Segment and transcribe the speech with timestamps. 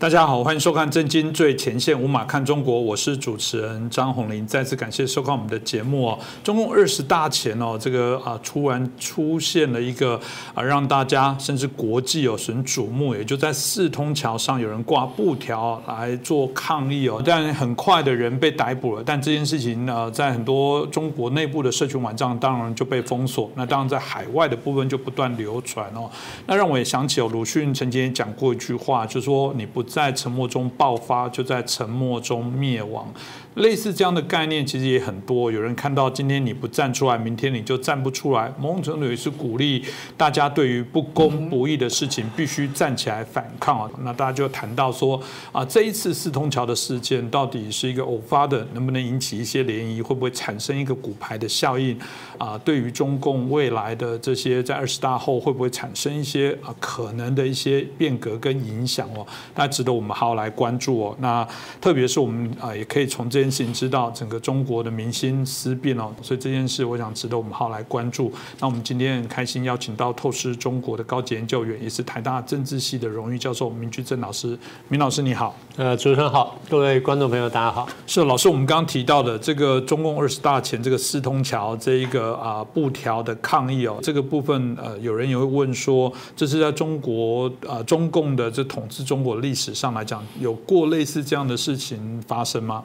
[0.00, 4.46] 大家好，欢迎收看《震惊最前线》，无马看中国，我是主持人张宏林。
[4.46, 6.18] 再次感谢收看我们的节目哦。
[6.44, 10.14] 中共二十大前哦，这个啊突然出现了一个
[10.54, 17.20] 啊让大家甚至国际有神瞩目，也就在四通桥上有人挂布条来做抗议哦。
[17.26, 23.50] 但很快的人被逮捕了，但这件事情呢，在很多中国内部的社群网站当然就被封锁。
[23.56, 26.08] 那当然在海外的部分就不断流传哦。
[26.46, 29.87] 那让我也想起哦，鲁迅曾经讲过一句话，就说你不。
[29.88, 33.12] 在沉默中爆发，就在沉默中灭亡。
[33.58, 35.50] 类似这样的概念其实也很多。
[35.50, 38.52] 有人看到今天你不站出来，明天你就站不出来。
[38.58, 39.84] 某种程度也是鼓励
[40.16, 43.90] 大家对于不公不义的事情必须站起来反抗啊。
[44.02, 45.20] 那大家就谈到说
[45.50, 50.02] 啊，这一次四通桥的事件到底是一个偶发的，能不能引起一些涟漪？
[50.02, 51.98] 会不会产生一个骨牌的效应
[52.38, 52.56] 啊？
[52.58, 59.26] 对于中共未来的这些在二十大后会不会产生一些啊可能的一些变革跟影响哦？
[59.56, 61.16] 那值得我们好好来关注哦。
[61.18, 61.44] 那
[61.80, 63.47] 特别是我们啊，也可以从这。
[63.50, 68.32] 事情知道整个中国的民心思变哦，所以这件事我想值得我们好来关注。
[68.60, 74.58] 那我们今天很开心邀请到透视中国的高级研究员，也是台大政治系的荣誉教授明居正老师。
[74.88, 77.88] 明老师你好，呃，主持人好，各位观众朋友大家好。
[78.06, 92.84] 是老师，我们刚刚提到的这个中共二十大前这个四通桥这一个啊布条的抗议哦，这个部分呃，有人也会问说，这是在中国啊中共的这统治中国历史上来讲，有过类似这样的事情发生吗？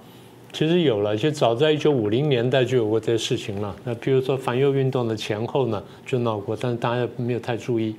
[0.54, 3.76] 其实有了，就早在一九五零年代就有过这些事情了。
[3.84, 7.96] 那比如说反右运动的前后呢，就闹过，但是大家没有太注意。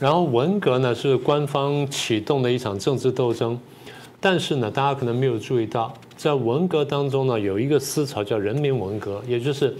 [0.00, 3.56] 然后文革呢是官方启动的一场政治斗争，
[4.20, 9.72] 但是呢，大家可能没有注意到，在文革当中呢，有一个思潮叫人民文革，也就是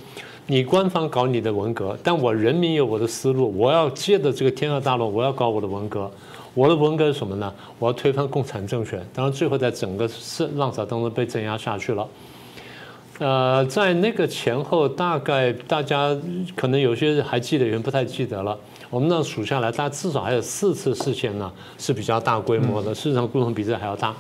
[0.47, 6.09] 你官方搞你的文革，但我人民有我的思路，我要借着这个天下大乱，我要搞我的文革。
[6.55, 7.53] 我的文革是什么呢？
[7.79, 9.01] 我要推翻共产政权。
[9.15, 12.09] 当然，最后在整个是浪潮当中被镇压下去了。
[13.21, 16.17] 呃，在那个前后，大概大家
[16.57, 18.59] 可能有些人还记得，有人不太记得了。
[18.91, 24.15] 我们那数下来，大概至少还有四次事件呢，是比较大规模的，事实上规模比这还要大。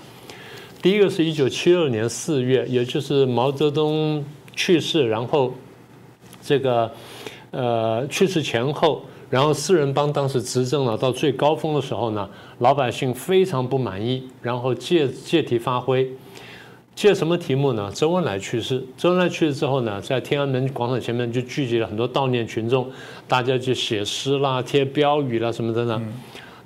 [0.80, 4.24] 第一个是一九七二年四月，也就是毛泽东
[4.54, 5.52] 去世，然后
[6.42, 6.90] 这个
[7.50, 9.02] 呃去世前后。
[9.30, 12.28] 然后四人帮当时执政了，到最高峰的时候呢，
[12.60, 16.10] 老百姓非常不满意，然后借借题发挥，
[16.94, 17.90] 借什么题目呢？
[17.94, 22.90] 周恩来去世，周恩来去世之后呢，在天安门广场前面就聚集了很多悼念群众，
[23.26, 26.02] 大家就写诗啦、贴标语啦什么的呢。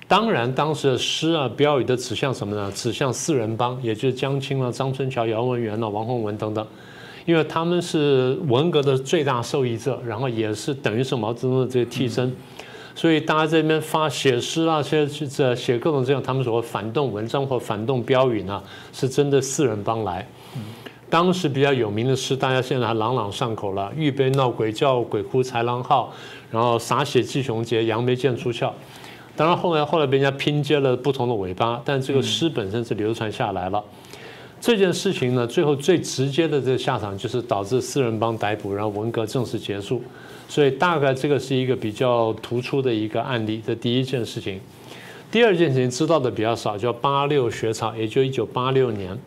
[0.07, 2.71] 当然，当时的诗啊、标语都指向什么呢？
[2.73, 6.65] 指向四人帮，也就是江青了、张春桥、姚文元了、王洪文等等。
[7.25, 12.35] 因为他们是文革的最大受益者，然后也是等于是毛泽东的这个替身，
[12.95, 18.61] 所以大家这边发写诗啊，写这写各种这样他们所谓反动文章或反动标语呢，
[18.91, 20.27] 是针对四人帮来。
[21.09, 26.11] 当时比较有名的诗，大家现在还朗朗上口了：玉杯闹鬼叫，鬼哭豺狼号，
[26.49, 28.73] 然后洒血祭雄杰，杨梅剑出鞘。
[29.35, 33.83] 当然后来后来被人家拼接了不同的尾巴，但这个诗本身是流传下来了。
[34.61, 40.01] 这件事情呢，最后最直接的这个下场就是导致四人帮逮捕，然后文革正式结束。
[40.47, 43.61] 所以大概这个是一个比较突出的一个案例。
[43.65, 44.59] 这第一件事情，
[45.31, 49.17] 第二件事情知道的比较少，叫八六学潮，也就一九八六年。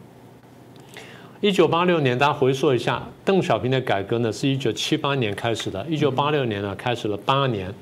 [1.41, 7.72] 一九八六年，大家回溯一下，邓小平的改革呢，是一九七八年开始的，一九八六年呢，开始了八年。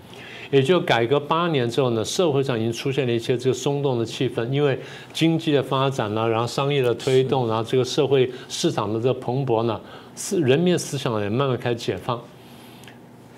[0.50, 4.78] 也就改革八年之后呢，社会上已经出现了一些这个松动的气氛，因为
[5.12, 9.80] 经济的发展呢，然后商业的推动，然后这个社会市场的这个蓬勃呢，
[10.14, 12.20] 思人民思想也慢慢开始解放。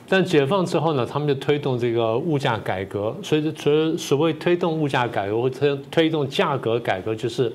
[0.08, 7.52] 但解放之后呢，他们就推动这个物价改革，所以所所谓推动物价改革或推推动价格改革，就是。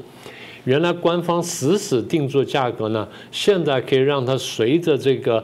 [0.64, 5.44] 原来官方死死定住价格呢，现在可以让它随着这个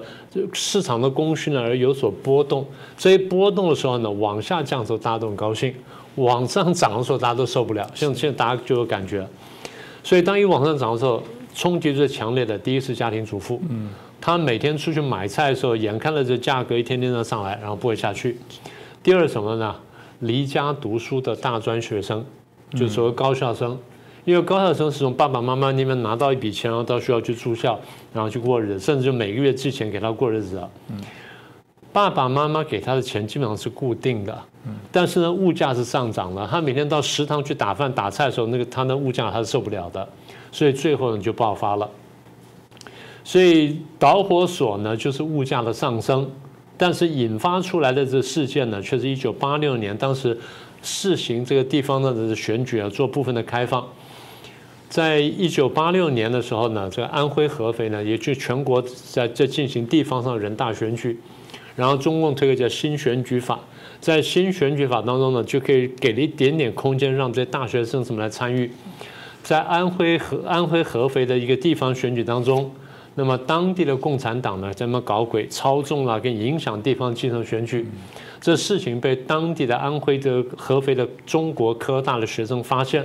[0.54, 2.64] 市场的供需呢而有所波动。
[2.96, 5.74] 这一波动的时候呢，往下降的时候大家都很高兴，
[6.14, 7.90] 往上涨的时候大家都受不了。
[7.96, 9.28] 像现在大家就有感觉，
[10.04, 11.24] 所以当一往上涨的时候，
[11.56, 13.90] 冲击最强烈的第一是家庭主妇，嗯，
[14.20, 18.38] 他每天出去买菜的时候，眼看着这价格一天天的上来，然后不会下去。
[19.02, 19.76] 第二什么呢？
[20.20, 22.26] 离家读书的大专学生，
[22.72, 23.78] 就所谓高校生。
[24.26, 27.80] 因为高校生是从爸爸妈妈那边拿到一笔钱，然后到学校去住校，
[28.14, 30.62] 然后去过日子，甚至就每个月寄钱给他过日子。
[30.90, 31.00] 嗯，
[31.94, 34.38] 爸爸妈妈给他的钱基本上是固定的。
[34.92, 36.46] 但是呢，物价是上涨了。
[36.52, 40.06] 他每天到食堂去打饭打菜的时候，那个他的物价他是受不了的，
[40.52, 41.90] 所以最后呢就爆发了。
[43.28, 46.32] 所以导火索呢就是物价的上升，
[46.78, 50.36] 但是引发出来的这事件呢，却是一九八六年当时
[50.82, 53.86] 试行这个地方的选举啊，做部分的开放。
[54.88, 61.20] 在一九八六年的时候呢，这个安徽合肥呢，也就全国在在进行地方上人大选举，
[61.76, 63.60] 然后中共推个叫新选举法，
[64.00, 68.72] 在新选举法当中呢，就可以给了一点点空间让这些大学生什么来参与，
[69.44, 72.72] 在安徽合安徽合肥的一个地方选举当中，
[73.20, 77.88] 那么当地的共产党呢，在那搞鬼操纵了跟影响地方基层选举，
[78.40, 83.04] 这事情被当地的安徽的合肥的中国科大的学生发现。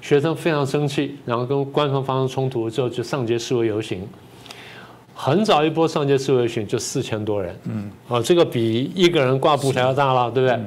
[0.00, 4.06] 学生非常生气，然后跟官方发生冲突之后，就上街示威游行。
[5.14, 10.58] 很早一波上街示威游行就四千多人，嗯，啊，这个比一个人挂布条要大了，对不对？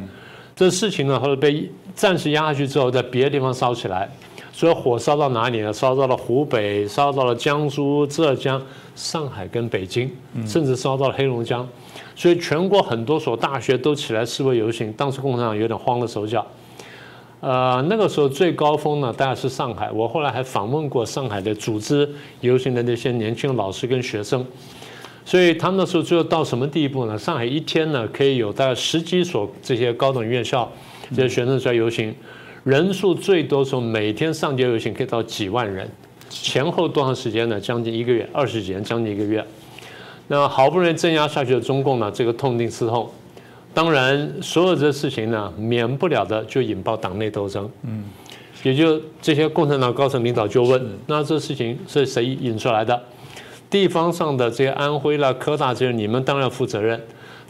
[0.55, 4.09] 这事情呢，后来被暂时压下去之后，在别的地方烧起来，
[4.57, 5.71] 所以火烧到哪里呢？
[5.71, 8.59] 烧到了湖北，烧到了江苏、浙江、
[8.95, 10.11] 上海跟北京，
[10.47, 11.69] 甚至烧到了黑龙江。
[12.15, 16.43] 所以全国很多所大学都起来示威游行，当时共产党有点慌了手脚。
[17.39, 19.91] 呃，那个时候最高峰呢，大概是上海。
[19.91, 22.09] 我后来还访问过上海的组织
[22.41, 24.43] 游行的那些年轻老师跟学生，
[25.23, 27.15] 所以他们那时候最后到什么地步呢？
[27.15, 30.67] 上海一天呢可以有大概十几所这些高等院校
[31.15, 32.11] 这些学生出来游行，
[32.67, 35.89] 人数最多时候每天上街游行可以到几万人，
[36.29, 37.57] 前后多长时间呢？
[37.57, 39.41] 将近一个月，二十几天，将近一个月。
[40.27, 43.09] 那好不容易镇压下去的中共呢，这个痛定思痛。
[43.73, 47.71] 当然，所有这事情呢，免不了的就引爆党内斗争。
[47.83, 48.03] 嗯，
[48.63, 53.01] 也就这些共产党高层领导就问：那这事情是谁引出来的？
[53.69, 57.01] 地方上的这些安徽啦、科大这些，你们当然负责任。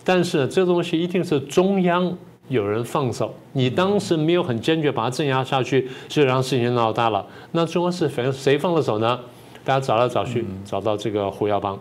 [0.04, 2.16] 但是这东西一定是中央
[2.48, 7.26] 有人放手，你当时没有很坚决把它镇压下去，所以让事情闹大了。
[7.52, 9.20] 那中国是谁谁放的手呢？
[9.64, 11.78] 大家找来找去，找到这个胡耀邦。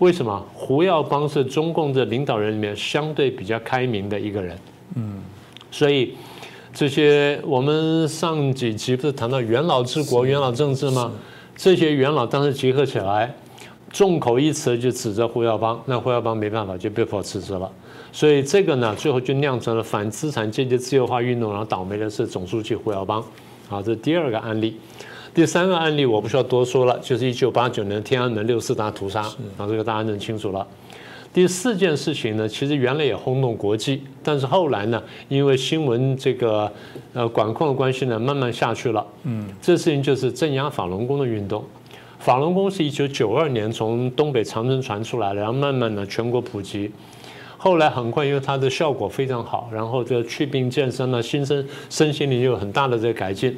[0.00, 4.58] 为什么胡耀邦是中共的领导人里面相对比较开明的一个人？
[4.96, 5.22] 嗯，
[5.70, 6.14] 所以
[6.72, 11.10] 这些我们上几集不是谈到元老治国、元老政治吗？
[11.56, 13.32] 这些元老当时集合起来，
[13.90, 17.70] 众口一词就指责胡耀邦，那胡耀邦没办法就被迫辞职了。
[18.12, 23.22] 所以这个呢，最后就酿成了反资产阶级自由化运动，然后倒霉的是总书记胡耀邦。
[23.68, 24.76] 好，这是第二个案例。
[25.34, 29.22] 第三个案例我不需要多说了，就是一九八九年天安门六四大屠杀，
[29.56, 30.64] 啊，这个大家认清楚了。
[31.32, 36.70] 第四件事情呢，其实原来也轰动国际，但是后来呢，因为新闻这个
[37.12, 39.04] 呃管控的关系呢，慢慢下去了。
[39.24, 41.64] 嗯，这事情就是镇压法轮功的运动。
[42.20, 46.88] 法轮功是一九九二年从东北长春传出来的，然后慢慢的全国普及。
[47.64, 53.56] 后来很快，因为它的效果非常好，然后这个祛病健身呢，新生身心灵有很大的这个改进。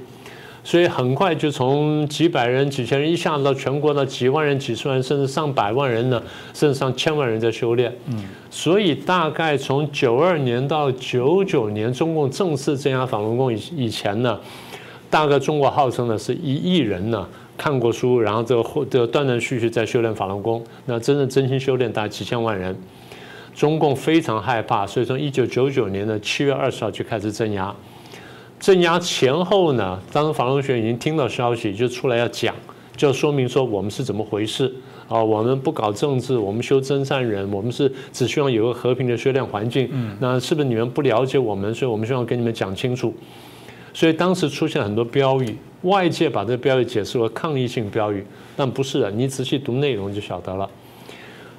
[0.63, 6.23] 所以很快就从几百人、几千人一下子到全国的几万人、几十万，甚至上百万人呢，
[6.55, 7.93] 甚至上千万人在修炼。
[8.07, 14.39] 嗯，所以大概从九二年到九九年，中共正式镇压法轮功以以前呢，
[15.11, 20.65] 大概中国号称的是一亿人呢看过书，然后这个或这断断续续在修炼法轮功。
[20.85, 22.77] 那真正真心修炼大概几千万人，
[23.57, 27.75] 中共非常害怕，所以从一九九九年的七月二十号就开始镇压。
[28.61, 32.55] 镇压前后呢，当时法轮学已经听到消息，就出来要讲，
[32.95, 34.71] 就说明说我们是怎么回事
[35.09, 35.23] 啊？
[35.23, 39.89] 我们不搞政治，我们修真善人，我们是只希望有个和平的修炼环境。
[39.91, 43.15] 嗯，那是不是你们不了解我们，所以我们希望跟你们讲清楚？
[43.95, 48.23] 所以当时出现很多标语，外界把这个标语解释为抗议性标语，
[48.55, 50.69] 但不是的，你仔细读内容就晓得了。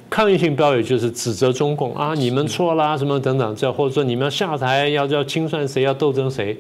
[0.10, 6.58] 抗议性标语就是指责中共啊，你们错啦，什么等等，这或者说你们要下台，要要清算谁，要斗争谁。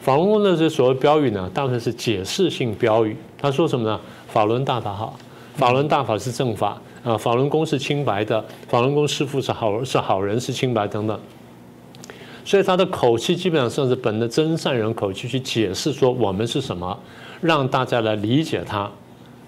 [0.00, 3.14] 法轮功的这所谓标语呢，大部分是解释性标语。
[3.38, 4.00] 他说什么呢？
[4.28, 5.18] 法轮大法好，
[5.54, 11.20] 法轮大法是正法啊，法轮功是清白的，法轮功师傅是好是好人是清白等等。
[12.46, 16.98] 所以他的口气基本上算是本着真善人口气去解释说我们是什么，
[17.42, 18.90] 让大家来理解他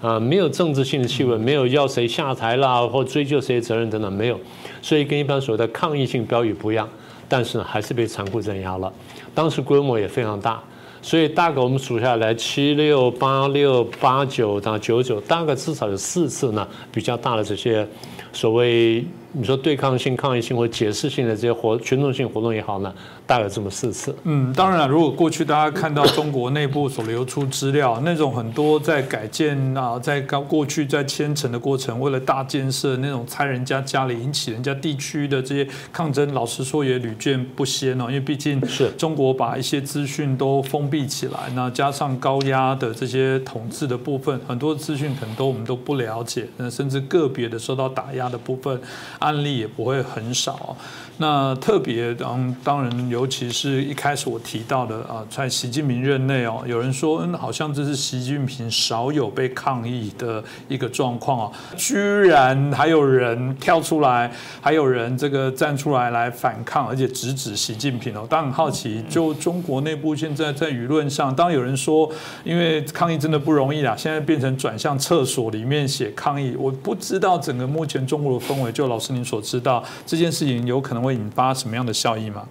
[0.03, 4.39] 啊，没有政治性的气味，没有要谁下台啦或追究谁责任等等，没有。
[4.83, 6.89] 所以跟一般所谓的抗议性标语不一样，
[7.29, 8.93] 但是呢，还是被残酷镇压了。
[9.33, 10.61] 当时规模也非常大，
[11.01, 17.87] 所以大概我们数下来，七六八六八九到九九，大概至少有四次呢，比较大的这些
[18.33, 19.05] 所谓。
[19.35, 22.95] 你说对抗性、抗议性或解释性的这些活群众性活动也好呢，
[23.27, 24.15] 大概这么四次。
[24.25, 38.05] 嗯，当然了，如果过去大家看到中国内部所流出资料，那种很多在改建啊，在刚过去在迁城的过程，为了大建设那种拆人家家里，引起人家地区的这些抗争，老实说也屡见不鲜哦。
[38.09, 48.81] 因为毕竟是中国把一些资讯都封闭起来，那加上高压的这些统治的部分，很多资讯很多我们都不了解，那甚至个别的受到打压的部分。
[49.21, 50.77] 案例也不会很少。
[51.19, 68.27] 那特别当当然，尤其是一开始我提到的啊，在习近平任内哦，有人说嗯，好像这是习近平少有被抗议的一个状况哦，居然还有人跳出来，还有人这个站出来来反抗，而且直指习近平哦。
[68.31, 72.11] 当然好奇，就中国内部现在在舆论上，当有人说，
[72.43, 81.03] 因为抗议真的不容易啦，现在变成转向厕所里面写抗议，我不知道整个目前中国的氛围，就老师您所知道这件事情有可能。
[81.03, 82.47] 会引发什么样的效应吗？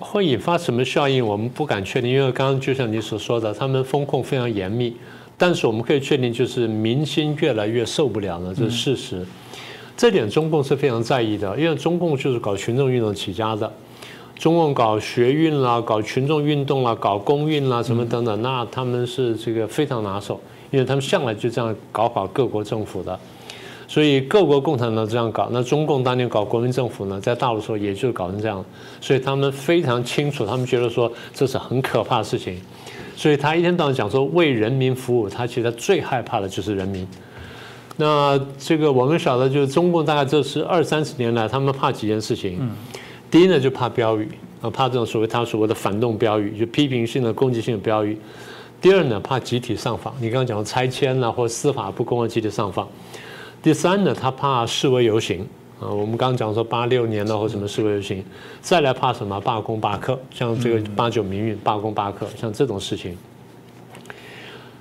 [0.00, 1.24] 会引发什么效应？
[1.24, 4.96] 我们不敢确定，因为刚刚就像你所说的，他们风控非常严密。
[5.38, 9.24] 但是我们可以确定，就是民心越来越受不了了，这是事实。
[9.96, 13.70] 这点中共是非常在意的，因为中共就是搞群众运动起家的。
[14.36, 20.40] 中共搞学运啦，搞群众运动啦，搞公运啦，什么等等，那他们是这个非常拿手，
[20.70, 23.18] 因为他们向来就这样搞垮各国政府的。
[23.90, 28.64] 所以各国共产党这样搞，那中共当年搞国民政府呢，在大陆时候也就搞成这样，
[29.00, 32.56] 所以他们非常清楚，他们觉得说这是很可怕的事情，
[33.16, 37.04] 所以他一天到晚讲说为人民服务，他其实最害怕的就是人民。
[37.96, 42.60] 那这个我们晓得，就是中共大概这是二三十年来，他们怕几件事情。
[43.28, 44.28] 第一呢，就怕标语
[44.60, 48.16] 啊，怕这种所谓他所谓的反动标语，就批评性的、攻击性的标语。
[48.80, 52.88] 第二呢，怕集体上访，你刚刚讲的拆迁啦，或司法不公的集体上访。
[53.62, 55.46] 第三呢，他怕示威游行
[55.80, 58.24] 啊，我们刚刚讲说八六年的或什么示威游行，
[58.60, 63.16] 再来怕什么罢工罢课，像这个八九民运罢工罢课，像这种事情。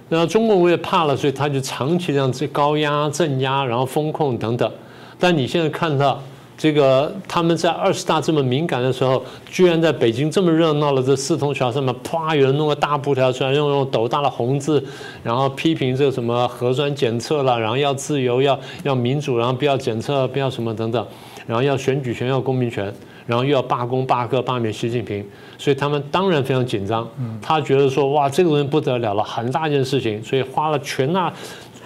[0.07, 4.71] 那中共我也怕了，所以他就长期这样子高压镇压，然后风控等等。
[5.19, 6.21] 但你现在看到。
[6.59, 14.83] 这个他们在二十大这么敏感的时候，居然在北京这么热闹的这四通桥上面，啪，有人弄个大布条出来，用用斗大的红字，
[15.23, 21.07] 然后批评这个什么核酸检测了，然后要自由，要要民主，然后不要检测，不要什么等等，
[21.47, 22.93] 然后要选举权，要公民权，
[23.25, 25.25] 然后又要罢工罢课罢免习近平，
[25.57, 27.07] 所以他们当然非常紧张。
[27.41, 31.33] 他觉得说，哇，这个人不得了了，很大一件事情，所以花了全大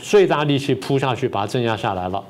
[0.01, 2.23] 最大力气扑下去，把他镇压下来了。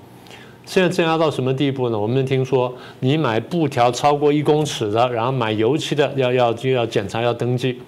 [0.66, 2.00] 现在镇压到什么地步呢？
[2.00, 7.80] 我们听说，你买布条超过一公尺的，然后买油漆的，要要就要检查要登记。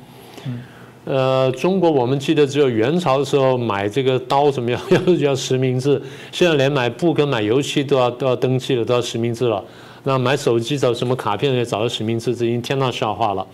[1.06, 6.02] 呃，中国我们记得只有元朝的时候买这个刀怎么样要要实名制，
[6.32, 9.64] 现在连买布跟买油漆都要都要登记了，都要实名制了。
[10.04, 13.46] 那买手机找什么卡片也找到实名制，这已经天大笑话了。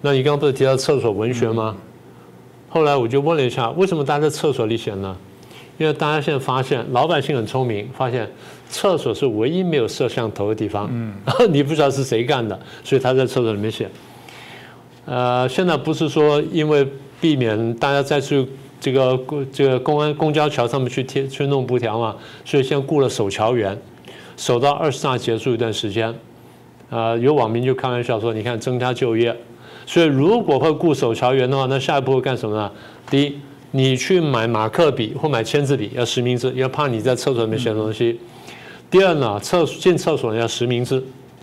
[0.00, 1.76] 那你刚刚不是提到厕所文学吗？
[2.68, 5.16] 后来我就问了一下，为什么大家在厕所里写呢？
[5.82, 8.30] 因为大家现在发现，老百姓很聪明，发现
[8.68, 10.88] 厕所是唯一没有摄像头的地方。
[10.92, 11.12] 嗯，
[11.52, 13.90] 你不知道是谁干的，所以他在厕所里面写。
[15.06, 16.86] 呃，现在不是说因为
[17.20, 18.46] 避免大家再去
[18.78, 19.18] 这个
[19.52, 23.76] 这个公安公交桥上面去贴去弄布条嘛，所以现在雇了守桥员，
[24.36, 26.14] 守到二十大结束一段时间。
[26.90, 29.36] 啊，有网民就开玩笑说：“你看，增加就业。”
[29.84, 32.70] 所以如果会雇守桥员的话，那下一步会干什么呢？
[33.10, 33.36] 第一。
[33.74, 38.20] 你去买马克笔或买签字笔要实名制，要怕你在厕所里面写东西。
[38.90, 41.02] 第二呢，厕进厕所要实名制，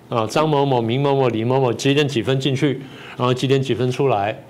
[0.10, 2.80] 啊，张某某、明某某、李某某几点几分进去，
[3.18, 4.44] 然后几点几分出来，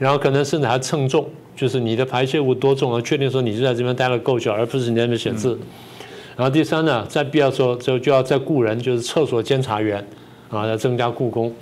[0.00, 5.56] 然后可能甚至还称重，就是你的排泄物多重，而确定说你是在这边待了够久，而不是你在那边写字。
[6.36, 10.04] 然后第三呢，在必要时候就就要再雇人，就是厕所监察员，
[10.48, 11.54] 啊，要增加雇工。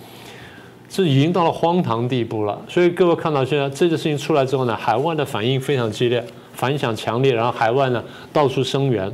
[0.89, 8.03] 这已经到了荒唐地步了，所以各位看到现在这件事情出来之后呢，海外的反应非常激烈，反响强烈，然后海外呢
[8.33, 9.13] 到处声援，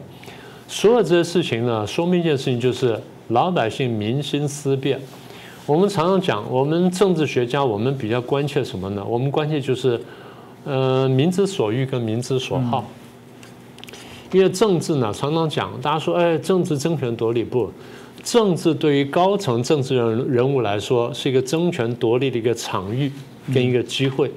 [0.69, 5.00] 所有这些事情呢，说明一件事情就是老百姓民心思变。
[5.66, 9.02] 我们常常讲，我们政治学家，我们比较关切什么呢？
[9.04, 10.00] 我们关切就是，
[10.64, 12.85] 呃，民之所欲跟民之所好。
[14.31, 17.71] 因为政治呢，常常讲，大家说，哎，政治争权夺利不？
[18.25, 23.12] 政治对于高层政治人人物来说是一个争权夺利的一个场域
[23.52, 24.31] 跟一个机会，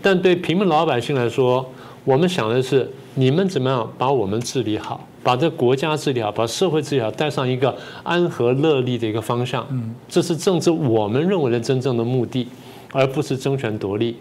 [0.00, 1.70] 但对平民老百姓来说，
[2.04, 9.66] 我们想的是你们怎么样把我们治理好，把这国家治理好，把社会治理好，带上一个安和乐利的一个方向。
[10.08, 12.48] 这是政治我们认为的真正的目的，
[12.92, 14.16] 而不是争权夺利。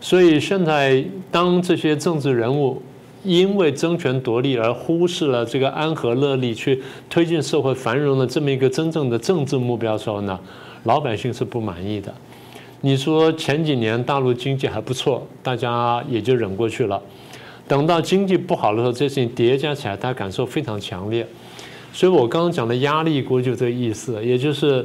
[0.00, 2.82] 所以现在当这些政治人物。
[3.24, 10.38] 因为争权夺利而忽视了这个安和乐利，去推进社会繁荣的这么一个真正的政治目标时候呢，
[10.84, 12.12] 老百姓是不满意的。
[12.80, 17.00] 你说前几年大陆经济还不错，大家也就忍过去了。
[17.68, 21.24] 等到经济不好的时候，这事情叠加起来，大家感受非常强烈。
[21.92, 24.84] 所以我刚刚讲的压力锅就这个意思，也就是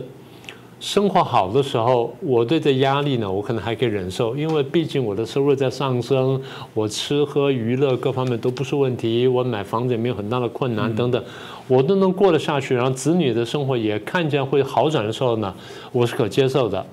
[0.80, 6.40] 生活好的时候，我对这压力呢，我可能还可以忍受，因为毕竟我的收入在上升，
[6.76, 11.24] 我吃喝娱乐各方面都不是问题，我买房子也没有很大的困难等等，
[11.68, 15.52] 我都能过得下去，然后子女的生活也看见会好转的时候呢，
[15.92, 16.86] 我是可接受的。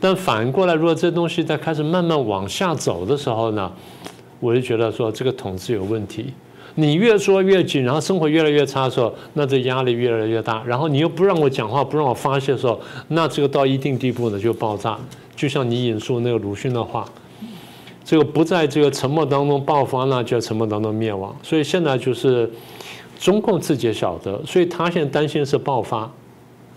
[0.00, 3.72] 但反过来，如果这东西在开始慢慢往下走的时候呢，
[4.40, 6.32] 我就觉得说这个统治有问题。
[6.74, 10.62] 你越说越紧，然后生活越来越差的时候，那这压力越来越大。
[10.66, 14.98] 然后你又不让我讲话，不让我发泄的时候，那这个到一定地步呢就爆炸。
[15.36, 17.04] 就像你引述那个鲁迅的话，
[18.04, 21.34] 这个不在这个沉默当中爆发那，就在沉默当中灭亡。
[21.42, 22.50] 所以现在就是
[23.18, 26.10] 中共自己也晓得，所以他现在担心是爆发，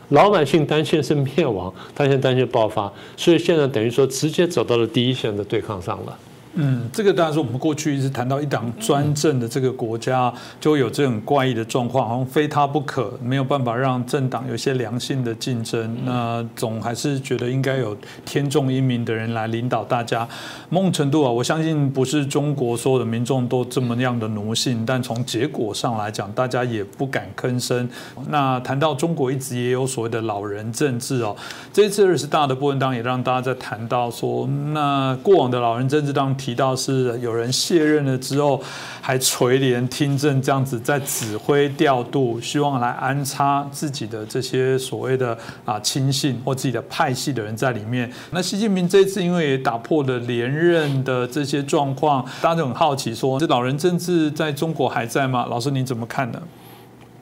[0.10, 6.18] 老百姓担心是灭亡，他现在担心爆发，所以现在等于说直接走到了第一线的对抗上了。
[6.58, 15.98] 嗯，这个当然是我们过去一直谈到一党专政的这个国家，就有这种怪异的状况，好像非他不可，没有办法让政党有一些良性的竞争。
[16.06, 20.26] 那总还是觉得应该有天纵英明的人来领导大家。
[20.70, 27.90] 某种程度啊，我相信不是中国所有的民众都这么样的奴性，但从结果上来讲，大家也不敢吭声。
[28.30, 31.36] 那谈到中国一直也有所谓的老人政治哦，
[31.74, 36.34] 这次二十大的部分当也让大家在谈到说，那过往的老人政治当。
[36.46, 38.62] 提到是有人卸任了之后，
[39.02, 45.36] 还垂帘听政这样子，在指挥调度，希望来安插自己的这些所谓的
[45.66, 48.08] 啊亲信或自己的派系的人在里面。
[48.30, 55.48] 那习近平这次因为也打破了连任的这些状况，大家就很好奇说，这老人政治在中国还在吗？
[55.50, 56.40] 老师你怎么看呢？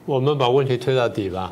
[0.04, 1.50] 我们把问题推到底吧。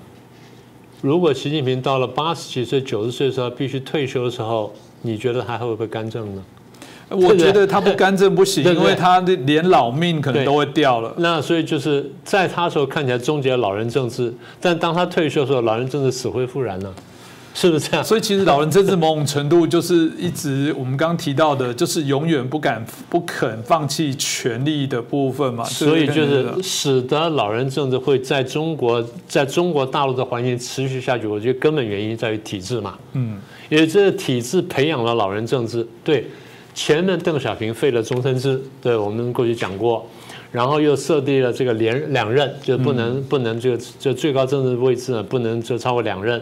[1.00, 6.44] 如果习近平到了八十几岁、九十岁的时候必须退休的时候，你觉得他会不会干政呢？
[7.08, 11.12] 我觉得他不干政不行， 因为他的连老命可能都会掉了。
[11.18, 16.90] 那所以就是在他时候看起来终结老人政治，但当他退休的时候，老人政治死灰复燃了，
[17.54, 18.02] 是不是这样？
[18.04, 25.62] 所以其实老人政治某种程度就是一直我们刚刚提到的，就是永远不敢不肯放弃权力的部分嘛。
[25.64, 32.94] 所以就是使得老人政治会在中国在中国大陆的环境持续下去，我觉得根本原因在于体制嘛。
[33.12, 36.26] 嗯，因为这个体制培养了老人政治，对。
[36.74, 40.06] 前面邓小平废了终身制，对我们过去讲过，
[40.50, 46.40] 然后又设立了这个连两任，就不能不能这个这最高政治位置呢不能就超过两任，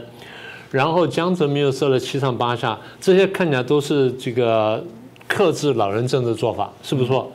[0.70, 4.84] 然后江泽民又设了七上八下，这些看起来都是这个
[5.26, 7.30] 克制老人政治做法，是不错。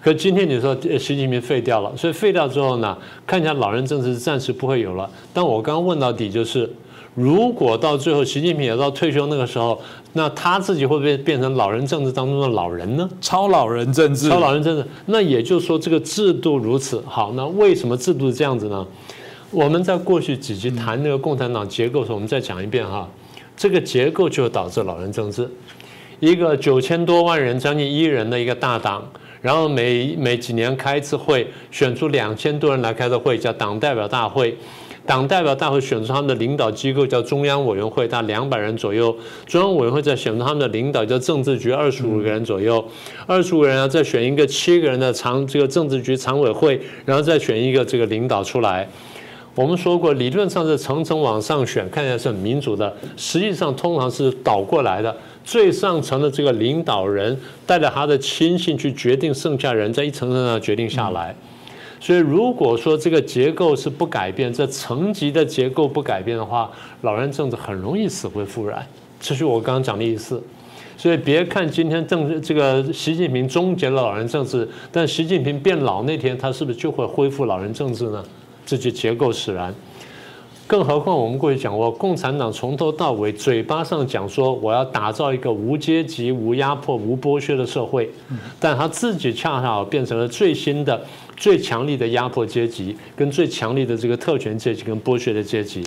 [0.00, 2.96] 可今天你说习近平废掉了，所以废掉之后呢，
[3.26, 5.10] 看起来老人政治暂时不会有了。
[5.34, 6.70] 但我刚刚问到底就是。
[7.14, 9.80] 如果到最后习近平也到退休那个时候，
[10.12, 13.08] 那他自己会不会变成老人政治当中的老人呢？
[13.20, 14.86] 超老人政治，超老人政治。
[15.06, 18.86] 那也就是说，这个制度如此好，那为什么制度是这样子呢？
[19.50, 23.08] 我们在过去几集谈那个共产党结构的时候，我们再讲一遍哈。
[23.56, 25.50] 这个结构就导致老人政治，
[26.20, 29.02] 一个九千多万人、将近一人的一个大党，
[29.40, 34.56] 然后每每几年开一次会，选出两千多人来开的会，叫党代表大会。
[35.08, 39.16] 党代表大会选出他们的领导机构叫中央委员会，大概两百人左右。
[39.46, 42.84] 中央委员会再选出他们的领导叫政治局，二十五个人左右。
[43.26, 48.86] 二十五个人啊，再选一个七个人的常这个政治局常委会，然后再选一个这个领导出来。
[49.54, 55.16] 我们说过，理论上是层层往上选，看起来是很民主的，实际上通常是倒过来的。
[55.42, 57.34] 最上层的这个领导人
[57.66, 61.34] 带着他的亲信去决定剩下人，在一层层的决定下来。
[62.00, 66.70] 所以，如果说这个结构是不改变，这层级的结构不改变的话，
[67.02, 68.86] 老人政治很容易死灰复燃。
[69.20, 70.42] 这是我刚刚讲的意思。
[70.96, 78.24] 所以，别看今天政治这个习近平终结了老人政治，但习近平变老那天，他是不是就会恢复老人政治呢？
[78.64, 79.74] 这就结构使然。
[80.68, 88.10] 更何况，我们过去讲过，共产党从头到尾嘴巴上讲说我要打造一个无阶级、无压迫、无剥削的社会，
[88.60, 91.02] 但他自己恰恰变成了最新的、
[91.38, 95.82] 最强力的压迫阶级，跟最强力的这个特权阶级跟剥削的阶级。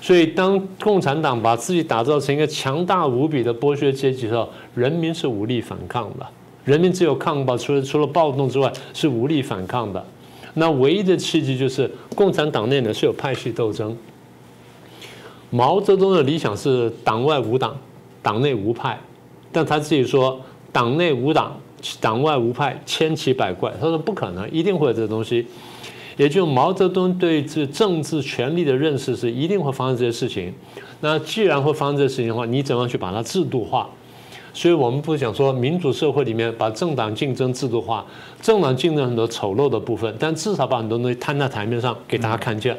[0.00, 6.26] 所以，当共产党把自己打造成一个强大无比的剥削阶级的时候，人民是无力反抗的。
[6.64, 10.04] 人民只有抗暴，除了除了暴动之外，是无力反抗的。
[10.54, 13.96] 那唯一的契机就是共产党内呢是有派系斗争。
[15.50, 17.76] 毛泽东的理想是党外无党，
[18.22, 18.98] 党内无派，
[19.52, 20.40] 但他自己说
[20.72, 21.56] 党内无党，
[22.00, 23.72] 党外无派，千奇百怪。
[23.80, 25.46] 他说不可能，一定会有这东西。
[26.16, 30.52] 也就毛泽东对这政治权力的认识是一定会发生这些事情。
[31.00, 33.90] 那既然会发生这些事情的话，你怎么样去把它制度化？
[34.54, 38.02] 所以我们不讲说民主社会里面把政党竞争制度化，
[38.40, 42.74] 政党竞争很多丑陋的部分，但至少把很多东西摊在台面上给大家看见。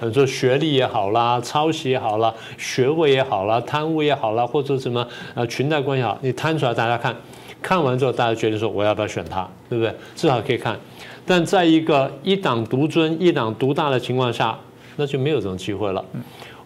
[0.00, 7.14] 你说学历也好啦，抄袭也好啦，学位也好啦，贪污也好啦，或者什么呃裙带关系好，你摊出来大家看，
[7.62, 9.94] 看完之后大家决定说我要不要选他，对不对？
[10.16, 10.76] 至少可以看。
[11.24, 14.58] 但在一个一党独尊、一党独大的情况下，
[14.96, 16.04] 那就没有这种机会了。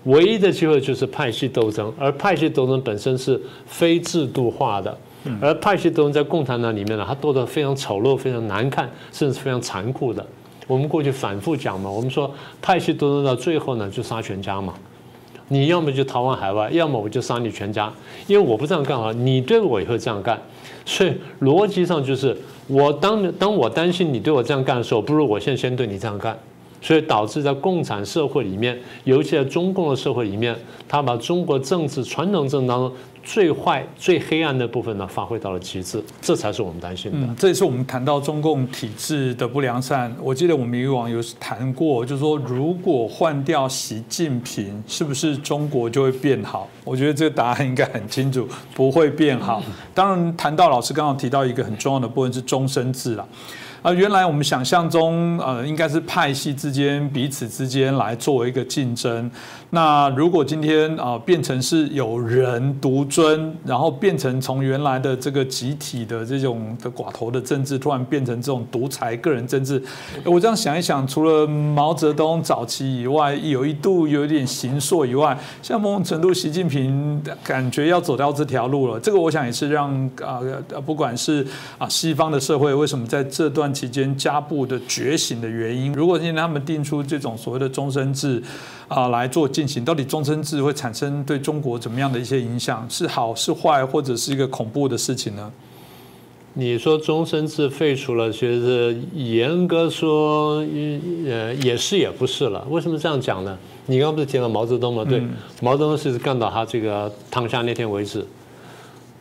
[0.06, 4.96] 唯一的机会就是派系斗争，而派系斗争本身是非制度化的，
[5.40, 10.24] 而派系斗争在共产党里面呢，它斗得非常丑陋、非常难看，甚至非常残酷的。
[10.66, 12.28] 我们过去反复讲嘛，我们说
[12.60, 14.74] 派系斗争到最后呢，就杀全家嘛。
[15.48, 17.92] 你要么就逃往海外，要么我就杀你全家。
[18.26, 20.36] 因为我不这样干啊，你对我也会这样干。
[20.84, 26.36] 所以逻辑上就是我当当我担心你对我这样干的时候，不如我现在先对你这样干。
[26.86, 32.92] 所以导致在共产社会里面，尤其在中共的社会里面，他把中国政治传统政治当中
[33.24, 37.34] 最坏、最黑暗的部分呢发挥到了极致，这才是我们担心的。
[37.36, 40.14] 这也是我们谈到中共体制的不良善。
[40.22, 46.68] 我记得我们以往有谈过，就是说如果换掉习近平，是不是中国就会变好？
[46.84, 49.60] 我觉得这个答案应该很清楚，不会变好。
[49.92, 53.26] 当然，谈到老师刚刚提到一个很重要的部分是终身制了。
[53.86, 59.30] 啊，原来我们想象中，呃，应该是派系之间彼此之间来作为一个竞争。
[59.70, 69.82] 那如果今天啊变成是有人独尊，然后变成从原来的这个集体的这种的寡头的政治，突然变成这种独裁个人政治，
[70.24, 79.00] 我这样想一想，除了毛泽东早期以外，有一度有一点形塑以外，像某种程度，习近平感觉要走掉这条路了。
[79.00, 79.92] 这个我想也是让
[80.24, 80.40] 啊，
[80.86, 81.44] 不管是
[81.76, 85.92] 啊西方的社会为什么在这段期间加步的觉醒的原因。
[85.92, 88.40] 如果今天他们定出这种所谓的终身制。
[88.88, 92.86] 啊，来做进行，到底终身制会产生对中国怎么样的一些影响？
[92.88, 95.50] 是好是坏，或者是一个恐怖的事情呢？
[96.54, 100.64] 你说终身制废除了，其实严格说，
[101.26, 102.66] 呃，也是也不是了。
[102.70, 103.58] 为什么这样讲呢？
[103.86, 105.04] 你刚刚不是提到毛泽东吗？
[105.04, 105.22] 对，
[105.60, 108.24] 毛泽东是干到他这个躺下那天为止。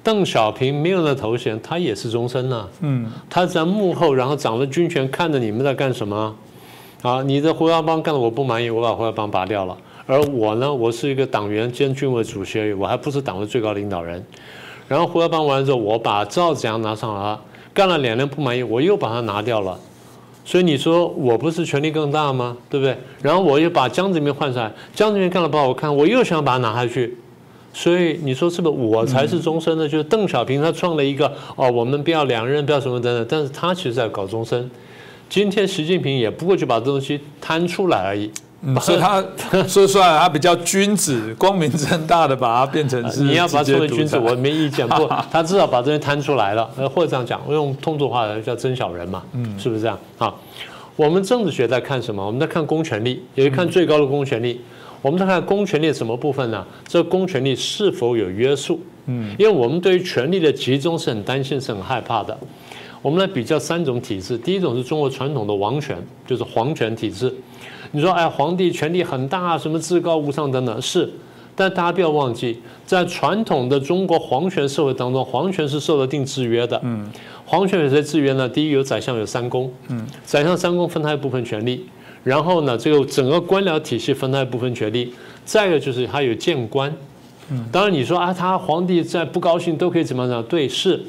[0.01, 2.67] 邓小平没有了头衔，他也是终身呢。
[2.81, 6.33] 嗯，他在幕后，然后掌了军权，看着你们在干什么。
[7.01, 9.77] 啊，你的胡耀邦干的我不满意，我把胡耀邦拔掉了。
[10.07, 14.23] 而我呢，我是一个党员兼军委主席，我还不是党的最高领导人。
[14.87, 17.39] 然后胡耀邦完了之后，我把赵子阳拿上了，
[17.73, 19.79] 干了两年不满意，我又把他拿掉了。
[20.43, 22.55] 所以你说我不是权力更大吗？
[22.69, 22.95] 对不对？
[23.21, 27.17] 然后我又把江泽民换上来，江泽民干了不好看，我又想把他拿下去。
[27.73, 29.89] 所以你说是不是我才是终身的？
[29.89, 34.69] 就是邓小平他创了一个哦，我们不要两任，不要什么等等，但是他其实在搞终身。
[35.29, 38.31] 今天习近平也不过就把这东西摊出来而已，
[38.81, 39.23] 所以他
[39.67, 44.87] 说出来他比较君子，光明正大的把它变成是你要把它称为君子，我没意见。
[44.87, 50.33] 不， 他至少把这些摊出来了，或者这样讲，我用通俗话来叫真小人嘛，嗯，是不是这样啊？
[50.95, 52.25] 我们政治学在看什么？
[52.25, 54.61] 我们在看公权力，也看最高的公权力。
[55.01, 56.65] 我们在看公权力什么部分呢？
[56.87, 58.79] 这公权力是否有约束？
[59.07, 62.35] 嗯，因为我们对于权力的集中是很担心、是很害怕的。
[63.05, 67.31] 我们来比较三种体制，第一种是中国传统的王权，就是皇权体制。
[67.91, 71.07] 你说，哎，皇帝权力很大，什么至高无上等等，是。
[71.55, 76.81] 但大家不要忘记，在传统的中国皇权社会当中，皇权是受了定制约的。
[76.83, 77.07] 嗯。
[77.45, 78.49] 皇权有谁制约呢？
[78.49, 79.71] 第一，有宰相，有三公。
[79.89, 80.03] 嗯。
[80.23, 81.85] 宰相、三公分他一部分权力，
[82.23, 85.13] 然后呢，这个整个官僚体系分他一部分权力。
[85.45, 86.91] 再一个就是他有谏官。
[87.51, 87.67] 嗯。
[87.71, 90.41] 当然，你说啊，他皇帝在不高兴都可以怎么样？
[90.45, 90.99] 对，是。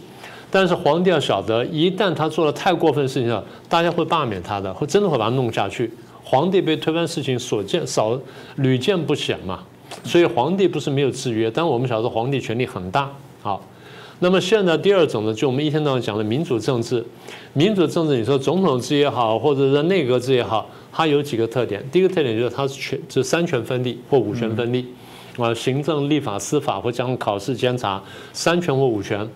[0.59, 5.93] 但是皇帝要晓得，一旦他做了太过分的事情了，大家会罢免他的，会真的会把他弄下去。
[6.25, 8.19] 皇帝被推翻事情所见少
[8.55, 9.63] 屡见不鲜嘛，
[10.03, 13.13] 所以皇帝不是没有制约，但我们晓得皇帝权力很大。
[13.43, 13.63] 好，
[14.21, 17.05] 那么现在第二种呢，就我们一天到晚讲的民主政治。
[17.53, 21.85] 民主政治，你说总统制也好，或者是内阁制也好，它有几个特点。
[21.93, 24.87] 第一个特点就是它是权，是三权分立或五权分立
[25.37, 29.29] 啊，行政、立法、司法或将考试、监察，三权或五权。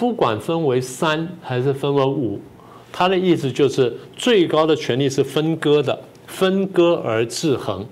[0.00, 2.40] 不管分为三还是分为五，
[2.90, 7.84] 他的意思就是最高的权力是分割的，分割而制衡。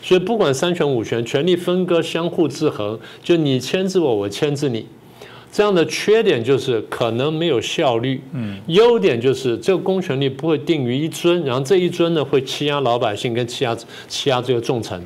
[0.00, 4.86] 所以不管三权五权，权力分割相互制衡，就你牵制我，我牵制你。
[5.50, 15.04] 这样的缺点就是可能没有效率，嗯，优点就是这个公权力不会定于一尊，然后这一尊呢会欺压老百姓跟欺压欺压这个重臣。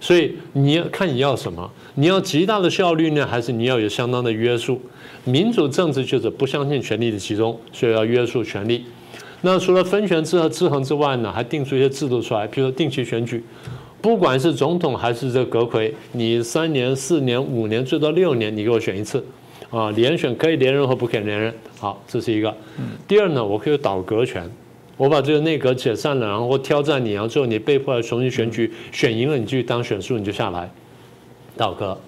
[0.00, 4.80] 所以你要看你要什么，你要极大的效率呢，还是你要有相当的约束？
[5.26, 8.86] 民主政治就是不相信权力的集中，所以要约束权力。
[9.42, 13.42] 那除了分权制和制衡之外呢，还定出一些制度出来，比如说定期选举，
[14.00, 19.24] 不管是总统还是这阁魁，你三年、四年、五年，最多六年，你给我选一次，
[19.70, 21.52] 啊，连选可以连任和不可以连任。
[21.78, 22.56] 好，这是一个。
[23.08, 24.48] 第二呢，我可以倒阁权，
[24.96, 30.70] 我把这个内阁解散了，然后挑战你，然后最后你被迫要重新选举，选赢了你继续当选输你就下来，
[31.56, 31.98] 倒阁。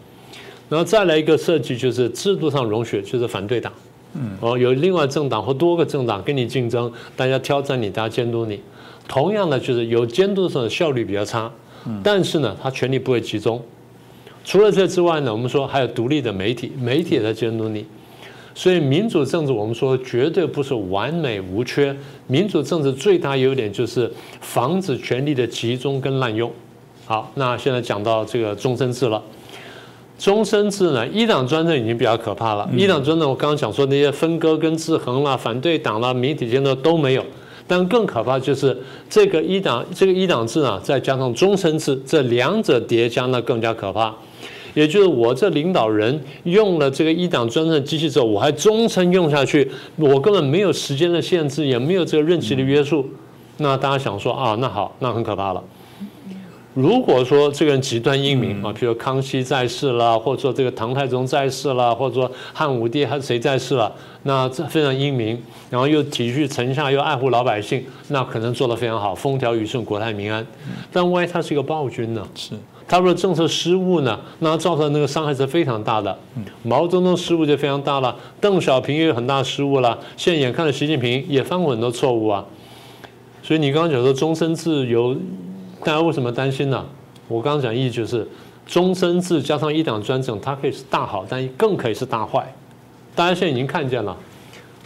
[0.68, 3.72] 然后再来一个设计就是制度上容许，就是反对党，
[4.14, 8.61] 嗯，哦，有另外政党或多个政党跟你竞争，大家挑战你，大家监督你。
[9.07, 11.50] 同样的就是有监督上的效率比较差，
[12.02, 13.62] 但是呢，他权力不会集中。
[14.44, 17.87] 除了这之外呢，我们说还有独立的媒体，媒体也在监督你。
[18.54, 21.96] 所以民主政治，我们说绝对不是完美无缺。
[22.26, 26.52] 民主政治最大优点就是防止权力的集中跟滥用。
[27.07, 29.22] 好，那现在讲到这个终身制了。
[30.18, 32.68] 终身制呢，一党专政已经比较可怕了。
[32.76, 37.24] 一党专政，我刚刚讲说那些分割跟制衡啦、反对党啦、媒体监督都没有。
[37.70, 38.76] 但更可怕就是
[39.11, 44.12] 这个一党这个一党制啊，再加上终身制，这两者叠加呢更加可怕。
[44.74, 53.07] 也就是我这领导人用了这个一党专政机器之后，我还终身用下去，我根本没有时间的限制，也没有这个任期的约束。
[53.59, 55.62] 那大家想说啊，那好，那很可怕了。
[56.79, 65.37] 如果说这个人极端英明啊，比如康熙在世啦，或者说这个唐太宗在世啦，或者说汉武帝还谁在世了，那这非常英明，
[65.71, 70.47] 然后又体恤臣下，又爱护老百姓，那可能做得非常好，风调雨顺，国泰民安。
[70.93, 72.25] 但万一他是一个暴君呢？
[72.37, 72.51] 是。
[72.87, 76.17] 他如果政策失误呢，那造成那个伤害是非常大的。
[76.62, 79.99] 毛泽东失误就非常大了，邓小平也有很大失误了。
[80.17, 82.47] 现在眼看着习近平也犯过很多错误啊。
[83.43, 85.17] 所以你刚刚讲说终身制有，
[85.88, 86.85] 大家为什么担心呢？
[87.29, 88.29] 我刚刚讲意思就是，
[88.66, 92.46] 终身制加上一党专政，它可以是大好，但更可以是大坏。
[93.14, 94.14] 大家现在已经看见了，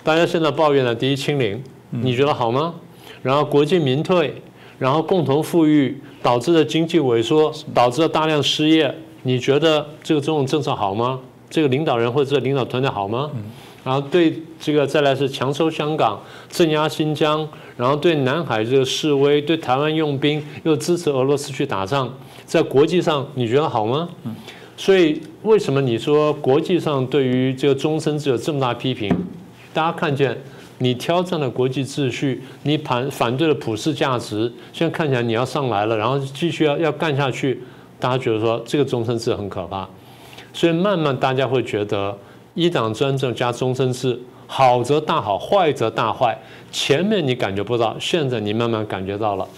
[0.05, 1.61] 大家现在抱怨了第一清零，
[1.91, 2.73] 你觉得好吗？
[3.21, 4.33] 然后国进民退。
[4.79, 8.93] 然后共同富裕导致的经济萎缩，导致了大量失业。
[9.25, 11.19] 你觉得这个这种政策好吗？
[11.51, 13.29] 这个领导人或者领导团队好吗？
[13.83, 22.13] 然后对这个再来是强收香港、镇压新疆，然后对南海这个示威、对台湾用兵，又支持俄罗斯去打仗，
[22.45, 24.09] 在国际上你觉得好吗？
[24.77, 29.15] 所以为什么你说国际上对于这个终身制有这么大批评？
[29.73, 30.37] 大家看见。
[30.79, 37.63] 你挑战了国际秩序，你反反对了普世价值，现在看起来你要上来了，然后继续要要干下去，
[38.01, 39.89] 大家觉得说这个终身制很可怕，
[40.53, 42.19] 所以慢慢大家会觉得
[42.55, 44.19] 一党专政加终身制，
[44.55, 46.39] 好则大好，坏则大坏。
[46.71, 49.49] 前面你感觉不到，现在你慢慢感觉到了。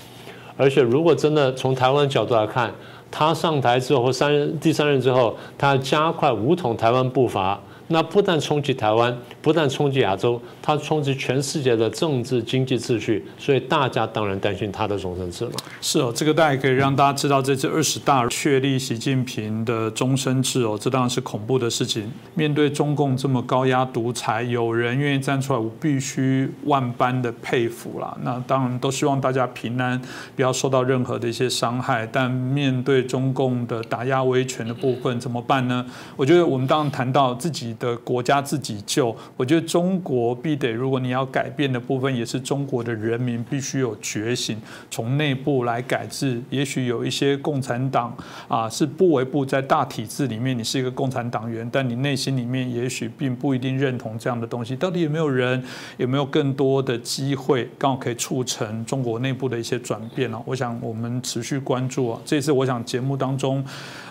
[0.56, 2.72] 而且如果真的从台湾角度来看，
[3.10, 7.58] 他上台之后三任第三任之后，他加快武统台湾步伐。
[7.94, 15.52] 那不但冲击台湾，不但冲击亚洲，它冲击全世界的政治经济秩序，所以大家当然担心它的终身制了。
[15.80, 22.10] 是哦，这个大家可以让大家知道，这次二十大确立习近平的终身制哦，这当然是恐怖的事情。
[22.34, 28.18] 面对中共这么高压独裁，有人愿意站出来，我必须万般的佩服啦。
[28.22, 30.02] 那当然都希望大家平安，
[30.34, 32.04] 不要受到任何的一些伤害。
[32.10, 35.86] 但面对中共的打压威权的部分，怎么办呢？
[36.16, 37.72] 我觉得我们当然谈到自己。
[37.84, 44.56] 的国家自己救，我觉得中国必得，如果你要改变的部分，也是中国的人民必须有觉醒，
[44.90, 46.40] 从内部来改制。
[46.48, 48.16] 也许有一些共产党
[48.48, 54.74] 啊，是不为不在大体制里面，你是一个共产党员，但你内心里面也许并不一定认同这样的东西。
[54.74, 55.62] 到底有没有人，
[55.98, 60.40] 有没有更多的机会，刚好可以促成中国内部的一些转变呢？
[60.46, 62.20] 我想我们持续关注啊。
[62.24, 63.62] 这次我想节目当中，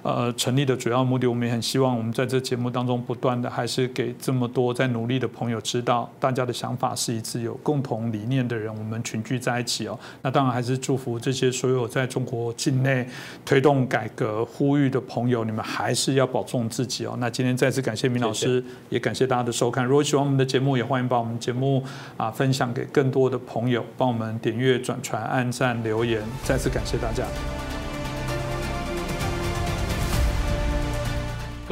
[0.04, 3.50] 呃，成立的主要目的，我们也很希望我们在这节目当中不断的。
[3.54, 9.98] 还是给这么多在努力的朋友知道，大家的想法是一致，有共同理念的人，我们群聚在一起哦。
[10.24, 13.08] 那当然还是祝福这些所有在中国境内
[13.46, 17.16] 推动改革、呼吁的朋友，你们还是要保重自己哦。
[17.20, 19.86] 那今天再次感谢明老师，也感谢大家的收看。
[19.86, 21.84] 如果喜欢我们的节目，也欢迎把我们节目
[22.18, 26.22] 啊分享给更多的朋友，帮我们点阅、转传、按赞、留言。
[26.44, 27.24] 再次感谢大家。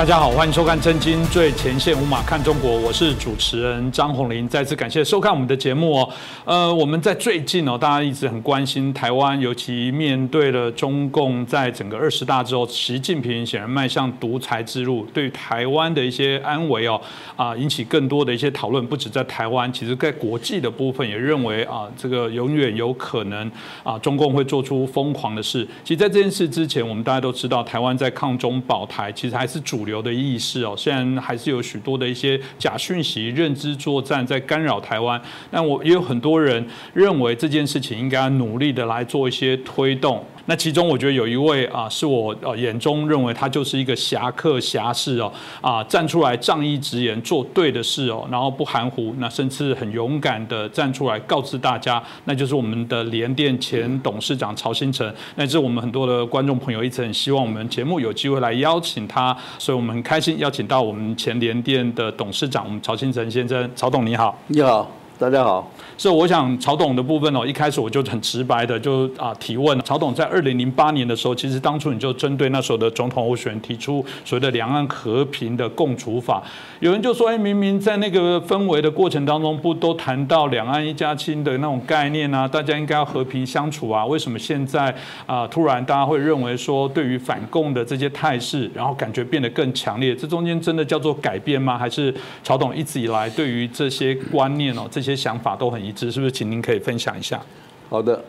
[0.00, 4.48] 大家好，欢迎收看《真金最前线》，无马看中国，我是主持人张宏林。
[4.48, 6.08] 再次感谢收看我们的节目哦。
[6.46, 16.98] 呃，我们在最近哦，大家一直很关心台湾，尤其面对了中共在整个二十大之后，习近平显然迈向独裁之路，对台湾的一些安危哦
[17.36, 18.84] 啊，引起更多的一些讨论。
[18.86, 25.68] 不止在台湾，其实在国际的部分也认为啊，这个永远有可能啊，中共会做出疯狂的事。
[25.84, 29.89] 其实，在这件事之前，我们大家都知道，台湾在抗中保台，其实还是主流。
[29.90, 30.74] 流的意识哦。
[30.74, 40.24] 虽然还是有许多的一些假讯息、认知作战在干扰台湾，但我也有很多人认为这件事情应该努力的来做一些推动。
[40.50, 55.06] 那其中我觉得有一位啊，是我呃眼中认为他就是一个侠客侠士哦啊，站出来仗义直言，做对的事哦，然后不含糊，那甚至很勇敢的站出来告知大家，那就是我们的联电前董事长曹新成。
[55.36, 64.36] 那这是我们很多的观众朋友一直很希望我们节目有机会来邀请他，所以我们很开心邀请到我们前联电的董事长，我们曹新成先生，曹董你好。
[64.48, 65.70] 你好，大家好。
[65.98, 76.42] 所以我想曹董的部分哦，一开始我就很直白的就啊提问，曹董在二零零八年的时候，其实当初你就针对那时候的总统候选人提出所谓的两岸和平的共处法，
[76.78, 84.94] 有人就说，哎，明明在那个氛围的过程当中，不都谈到两岸一家亲的那种概念啊，大家应该要和平相处啊，为什么现在
[85.26, 90.16] 啊突然大家会认为说，对于反共的这些态势，然后感觉变得更强烈？
[90.16, 91.76] 这中间真的叫做改变吗？
[91.76, 96.10] 还是曹董一直以来对于这些观念哦，这些想法都很一致？
[96.10, 97.40] 是不是，请您可以分享一下？
[97.88, 98.22] 好的，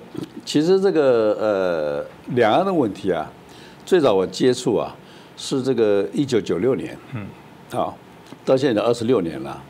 [0.44, 3.32] 其实这个呃，两岸的问题啊，
[3.86, 4.96] 最早我接触啊，
[5.38, 7.28] 是这个一九九六年，嗯，
[7.70, 7.96] 好，
[8.44, 9.62] 到现在二十六年了。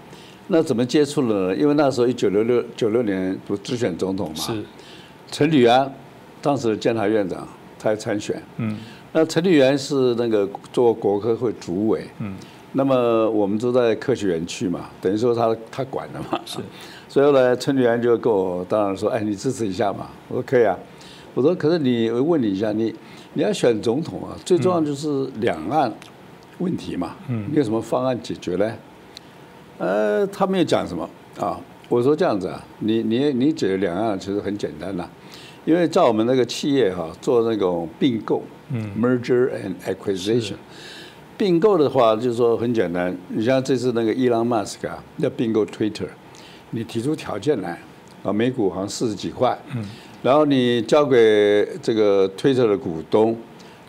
[0.47, 1.56] 那怎么接触了呢？
[1.58, 4.63] 因为那时候一九六六九六年不直选总统嘛，是
[5.30, 5.93] 陈履安，
[6.41, 7.45] 当时的监察院长，
[7.78, 8.78] 他要参选，嗯，
[9.12, 12.34] 那陈履安是那个做国科会主委，嗯，
[12.71, 16.60] 那么我们都在科学园区嘛，等于说他他管的嘛，是。
[17.12, 20.80] 所以后来陈履安就跟我当然说：“哎，你支持一下嘛。”我说：“可以啊。”
[21.36, 22.95] 我说：“可是你，我问你一下，你
[23.34, 25.93] 你要选总统啊，最重要就是两岸
[26.60, 27.17] 问题嘛。
[27.28, 28.71] 嗯，你有什么方案解决呢？”
[29.78, 31.04] 呃，他没有讲什么
[31.38, 31.60] 啊。
[31.89, 35.06] 我说：“这样子啊，你你你解决两岸其实很简单呐，
[35.65, 40.54] 因为在我们那个企业哈做那种并购，嗯，merger and acquisition，
[41.38, 43.13] 并购的话就是说很简单。
[43.28, 46.08] 你像这次那个伊朗马斯克啊，要并购 Twitter。”
[46.72, 47.78] 你提出条件来，
[48.24, 49.86] 啊，每股好像四十几块，嗯，
[50.24, 53.38] 然后你交给这个推特的股东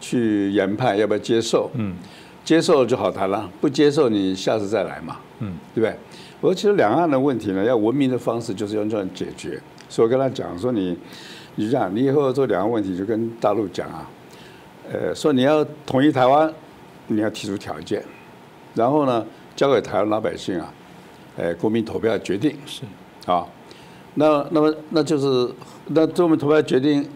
[0.00, 1.94] 去研判要不要接受，嗯，
[2.44, 5.96] 接受就好谈了，不接受你下次再来嘛，嗯，对不对？
[6.40, 10.98] 我说其实两岸的问题呢，要文明的方式就是用这样解决，所以我跟他讲说你，
[11.54, 14.10] 你这样，你以后做两岸问题就跟大陆讲啊，
[14.90, 16.52] 呃，说你要统一台湾，
[17.06, 18.02] 你要提出条件，
[18.74, 20.74] 然后呢，交给台湾老百姓啊。
[21.38, 22.82] 哎，国民投票决定是
[23.24, 23.46] 啊，
[24.14, 25.50] 那那么那就是
[25.86, 27.08] 那国民投票决定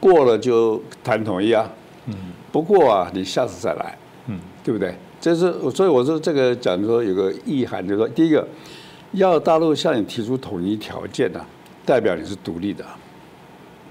[0.00, 1.70] 过了就谈统一啊，
[2.06, 2.14] 嗯，
[2.50, 4.94] 不过啊，你下次再来，嗯，对不对？
[5.20, 8.48] 这是所以我说这个讲说有个意涵，就是说第一个
[9.12, 11.44] 要大陆向你提出统一条件呢，
[11.84, 12.84] 代表你是独立的，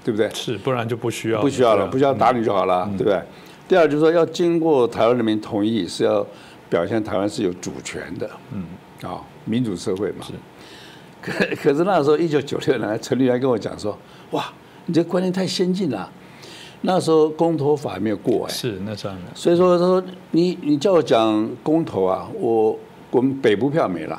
[0.04, 0.28] 对不对？
[0.34, 3.22] 是，不然就不需要不需要了，不需要打你就好了，对不对？
[3.68, 6.26] 第二就是说要经过台湾人民同意，是要
[6.68, 8.64] 表现台湾是有主权的，嗯。
[9.02, 10.32] 啊，民主社会嘛，是。
[11.20, 13.96] 可可是那时候一九九六年，陈立安跟我讲说
[14.32, 14.52] ：“哇，
[14.86, 16.10] 你这观念太先进了。”
[16.84, 18.52] 那时候公投法还没有过哎。
[18.52, 19.26] 是那这样的。
[19.34, 20.02] 所以说，他说
[20.32, 22.76] 你你叫我讲公投啊，我
[23.12, 24.18] 我们北部票没了。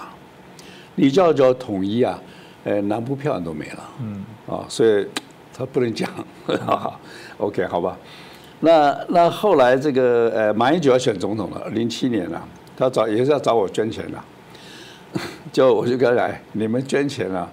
[0.96, 2.18] 你叫我叫统一啊，
[2.64, 3.90] 呃，南部票都没了。
[4.02, 4.24] 嗯。
[4.48, 5.06] 啊，所以
[5.54, 6.10] 他不能讲。
[7.38, 7.98] OK，好吧。
[8.62, 12.42] 那那后来这个呃，马英九要选总统了，零七年了，
[12.78, 14.18] 他找也是要找我捐钱的。
[15.52, 17.50] 就我就跟他讲，你们捐钱了，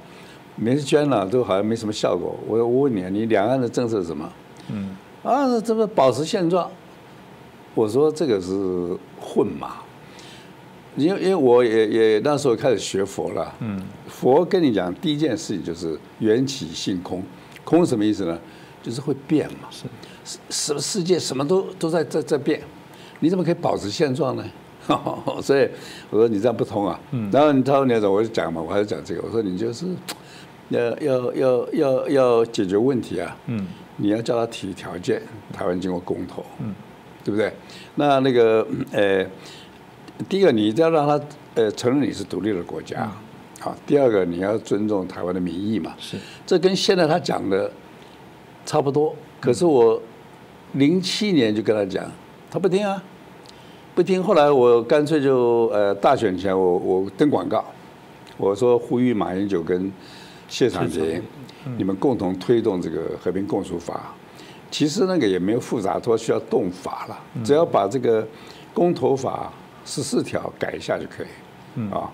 [0.56, 2.34] 没捐了都好像没什么效果。
[2.46, 4.32] 我我问你啊，你两岸的政策是什么？
[4.70, 6.70] 嗯，啊，这个保持现状。
[7.74, 8.52] 我说这个是
[9.20, 9.76] 混嘛，
[10.96, 13.54] 因为因为我也也那时候开始学佛了。
[13.60, 17.22] 嗯，佛跟你讲第一件事情就是缘起性空，
[17.64, 18.38] 空什么意思呢？
[18.82, 19.68] 就是会变嘛。
[19.70, 22.60] 是，世世界什么都都在在在变，
[23.20, 24.44] 你怎么可以保持现状呢？
[25.42, 25.68] 所以
[26.10, 26.98] 我说你这样不通啊，
[27.32, 29.22] 然后他说你要怎我就讲嘛，我还是讲这个。
[29.22, 29.86] 我说你就是
[30.68, 35.20] 要要要要要解决问题啊，嗯，你要叫他提条件，
[35.52, 36.74] 台湾经过公投，嗯，
[37.24, 37.52] 对不对？
[37.96, 39.26] 那那个呃，
[40.28, 41.20] 第一个你要让他
[41.54, 43.10] 呃承认你是独立的国家，
[43.58, 47.70] 好，第二个你要尊重台湾的民意嘛，是，这跟现在他讲的
[48.64, 49.14] 差不多。
[49.40, 50.00] 可是我
[50.74, 52.04] 零七年就跟他讲，
[52.50, 53.02] 他不听啊。
[53.94, 57.64] 不听，后来我干脆就呃大选前我我登广告，
[58.36, 59.92] 我说呼吁马英九跟
[60.48, 61.22] 谢长廷，
[61.76, 64.14] 你们共同推动这个和平共处法。
[64.70, 68.26] 其实那个也没有复杂，说需要动法了，只要把这个
[68.72, 69.52] 公投法
[69.84, 71.90] 十四条改一下就可以。
[71.90, 72.08] 啊，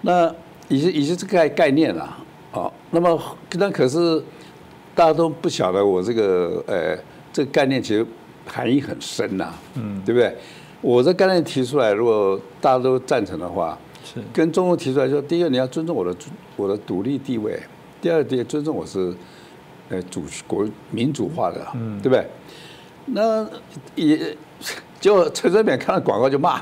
[0.00, 0.28] 那
[0.68, 2.18] 已经已经这个概念了
[2.52, 2.70] 啊。
[2.90, 4.20] 那么那可是
[4.92, 6.98] 大家都不晓得我这个呃
[7.32, 8.04] 这个概念其实
[8.44, 10.36] 含义很深呐，嗯，对不对？
[10.84, 14.20] 我这概念提出来，如果大家都赞成的话，是。
[14.34, 16.14] 跟中国提出来说，第一个你要尊重我的
[16.56, 17.58] 我的独立地位，
[18.02, 19.14] 第二点尊重我是
[19.88, 22.26] 呃主国民主化的，嗯，对不对？
[23.06, 23.46] 那
[23.94, 24.36] 也
[25.00, 26.60] 结果陈水扁看到广告就骂。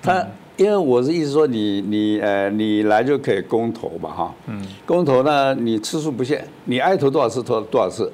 [0.00, 0.26] 他，
[0.56, 8.10] 因为我是意思说你你呃你来就可以公投嘛哈，嗯，公投呢你次数不限，你爱投多少次投多少次，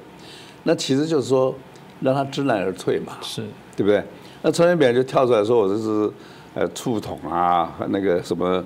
[0.64, 1.54] 那其实就是说
[2.00, 3.44] 让他知难而退嘛，是。
[3.74, 4.02] 对不对？
[4.42, 6.10] 那陈水扁就跳出来说我这是
[6.54, 8.62] 呃促统啊，和那个什么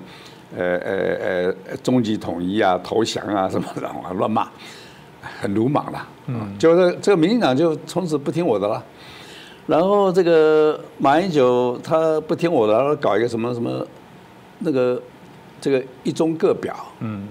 [0.55, 4.47] 呃呃呃终极统一啊，投降啊什么的 啊乱骂，
[5.21, 6.07] 很鲁莽了。
[6.25, 8.83] 嗯，就是这个民进党就从此不听我的了。
[9.67, 13.85] 然后这个马英九他不听我的，然后搞一个什么什么
[14.59, 15.01] 那个
[15.59, 17.27] 这个一中各表，嗯，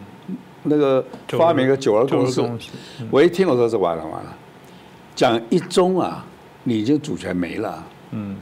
[0.65, 2.71] 那个发明个九二共识九二共识。
[3.11, 4.37] 我一听我说是完了完了，
[5.15, 6.25] 讲一中啊，
[6.63, 7.83] 你已经主权没了。
[8.17, 8.37] 嗯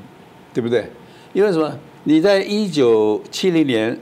[0.52, 0.88] 对不对？
[1.32, 1.76] 因为什么？
[2.04, 3.98] 你在一九七零年，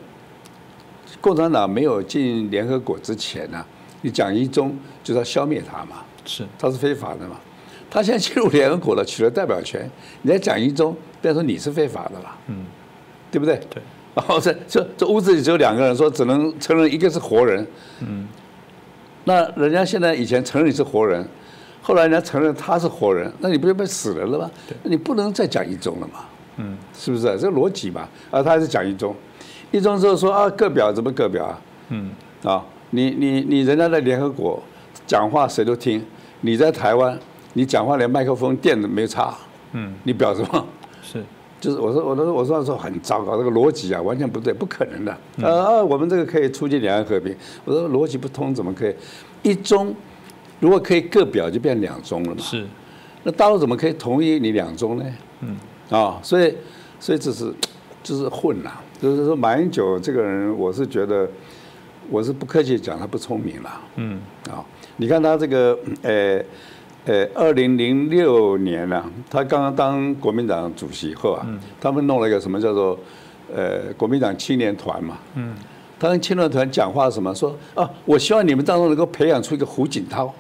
[1.21, 3.65] 共产党没有进联合国之前呢、
[4.03, 7.37] 你蒋一中就是要消灭他嘛，是他是非法的嘛。
[7.91, 9.89] 他现在进入联合国了，取得代表权，
[10.23, 12.65] 你在蒋一中，别说你是非法的了，嗯
[13.31, 13.57] 对不对？
[13.71, 13.83] 对。
[14.15, 17.67] 然后这这这屋子里只有两个人，说只能承认一个是活人。
[18.01, 18.29] 嗯
[19.25, 21.27] 那人家现在以前承认你是活人，
[21.83, 24.51] 后来人家承认他是活人，那你不就被死人了吗？
[24.85, 26.21] 那你不能再讲一中了嘛？
[26.57, 27.23] 嗯是不是？
[27.39, 28.09] 这个逻辑嘛。
[28.31, 29.15] 啊，他还是讲一中，
[29.73, 31.61] 一中之后说啊，各表怎么各表啊？
[31.89, 32.11] 嗯
[32.45, 34.63] 啊，你你你人家在联合国
[35.07, 36.05] 讲话谁都听，
[36.43, 37.19] 你在台湾
[37.55, 39.37] 你讲话连麦克风电都没插，
[39.73, 40.67] 嗯你表什么？
[41.03, 41.25] 是
[41.61, 45.17] 就是我说我说我说说很糟糕，这个逻辑啊完全不对，不可能的。
[45.43, 48.95] 呃、啊，我们这个可以促进两岸和平，我说逻辑不通，怎么可以
[49.43, 49.95] 一中？
[50.63, 52.41] 如果可以各表，就变两中了嘛。
[52.41, 52.65] 是。
[53.25, 55.05] 那大陆怎么可以同意你两中呢？
[55.41, 55.57] 嗯。
[55.91, 56.55] 啊、所以
[57.01, 57.53] 所以这是
[58.01, 61.29] 就是混了、就是说马英九这个人，我是觉得
[62.09, 63.81] 我是不客气讲他不聪明了。
[63.97, 64.21] 嗯。
[64.49, 64.65] 啊，
[64.99, 66.41] 你看他这个，呃，
[67.07, 71.45] 呃，二零零六年呢、他刚刚当国民党主席后啊，
[71.81, 72.97] 他们弄了一个什么叫做，
[73.53, 75.57] 呃，国民党青年团嘛，嗯。
[75.99, 80.35] 他跟青年团讲话什么说啊，我希望你们当中能够培养出一个胡锦涛，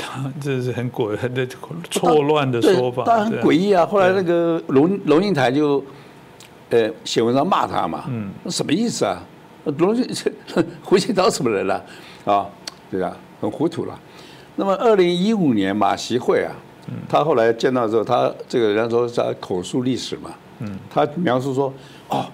[0.40, 1.46] 这是很诡很的
[1.90, 3.84] 错乱的说法，对当然很诡异啊。
[3.84, 5.82] 后来那个龙龙应台就，
[6.70, 9.22] 呃，写文章骂他嘛，嗯什么意思啊？
[9.78, 10.04] 龙应
[10.82, 11.84] 胡锦涛什么人了
[12.24, 12.46] 啊？
[12.90, 13.16] 对啊？
[13.40, 13.98] 很糊涂了。
[14.56, 16.52] 那么二零一五年马习会啊，
[16.88, 20.30] 嗯他后来见到之后，他这个人家说他口述历史嘛，
[20.60, 21.72] 嗯他描述说，
[22.08, 22.26] 哦，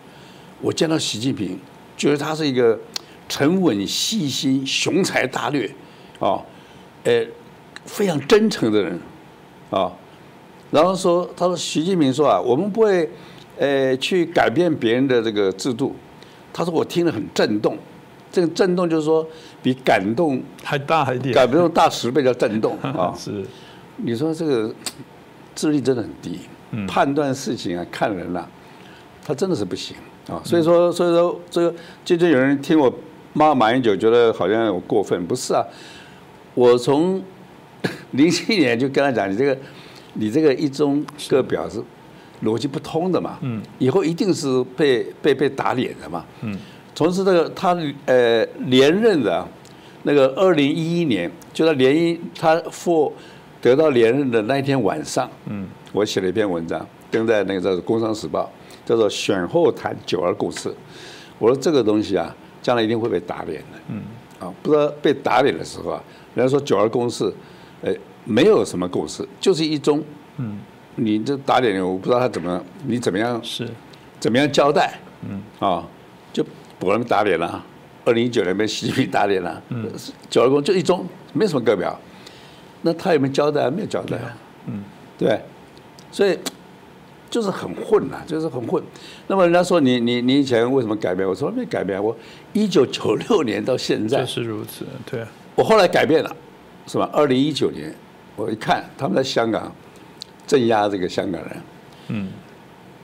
[0.61, 1.59] 我见到习近平，
[1.97, 2.79] 觉得他是一个
[3.29, 5.71] 沉稳、细心、雄才大略，
[6.19, 6.43] 哦，
[7.05, 7.25] 呃，
[7.89, 9.01] 非常真诚的人，
[9.71, 9.91] 啊、
[10.71, 13.11] 然后说，他说习近平说啊，我们不会，
[13.59, 15.97] 呃，去改变别人的这个制度。
[16.53, 17.77] 他说我听了很震动，
[18.31, 19.27] 这个震动就是说
[19.63, 23.15] 比感动还大一点，感动大十倍叫震动 啊。
[23.17, 23.43] 是
[23.97, 24.73] 你说这个
[25.55, 26.41] 智力真的很低，
[26.87, 28.47] 判断事情啊、看人啊，
[29.25, 29.97] 他真的是不行
[30.29, 30.41] 啊。
[30.45, 31.75] 所以说，所以说这个
[32.05, 32.93] 最近有人听我
[33.33, 35.65] 骂马英九，觉得好像我过分，不是啊。
[36.55, 37.23] 我从
[38.13, 39.59] 零七年就跟他讲，你这个
[40.15, 41.83] 你这个一中各表是
[42.45, 46.57] 逻辑不通的嘛，嗯，以后一定是被被被打脸的嘛，嗯，
[46.95, 47.77] 从此这个他
[48.07, 49.47] 呃连任的啊
[50.05, 53.13] 那个二零一一年，就他连一他获
[53.61, 58.51] 得到连任的那一天晚上，嗯，我写了一篇文章，登在那个叫做《工商时报》，
[58.89, 60.73] 叫做“选后谈九二共识”。
[61.39, 63.79] 我说这个东西啊，将来一定会被打脸的。
[63.89, 64.03] 嗯，
[64.39, 66.03] 啊，不知道被打脸的时候啊，
[66.35, 67.33] 人家说九二共识，
[67.83, 67.93] 呃，
[68.25, 70.03] 没有什么共识，就是一中。
[70.39, 70.59] 嗯，
[70.97, 73.69] 你这打脸，我不知道他怎么，你怎么样是
[74.21, 74.99] 怎么样交代？
[75.29, 75.87] 嗯，啊，
[76.33, 76.45] 就
[76.81, 77.65] 果然被打脸了。
[78.05, 79.63] 二零一九年被习近平打脸了。
[79.69, 79.91] 嗯，
[80.31, 81.99] 九二共就一中，没什么个表。
[82.83, 83.71] 那他有没有交代？
[83.71, 84.17] 没有交代。
[84.67, 84.83] 嗯，
[85.19, 85.41] 对，
[86.11, 86.39] 所以
[87.29, 88.83] 就是很混呐、就是很混。
[89.27, 91.29] 那么人家说你你你以前为什么改变？
[91.29, 92.17] 我说没改变，我
[92.53, 96.37] 一九九六年到现在就，是如此，对啊，我后来改变了，
[96.89, 97.09] 是吧？
[97.13, 97.95] 二零一九年，
[98.35, 99.71] 我一看他们在香港
[100.47, 101.63] 镇压这个香港人，
[102.09, 102.29] 嗯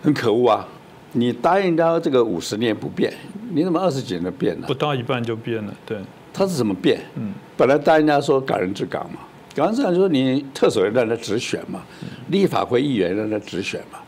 [0.02, 0.66] 很可恶啊！
[1.12, 3.12] 你答应他这个五十年不变，
[3.50, 4.74] 你怎么二十几年就变了不？
[4.74, 5.98] 到一半就变了，对，
[6.32, 7.00] 他是怎么变？
[7.14, 9.20] 嗯，本来答应他说港人治港嘛，
[9.54, 11.82] 港人治港就是你特首让他直选嘛，
[12.28, 13.98] 立法会议员让他直选嘛。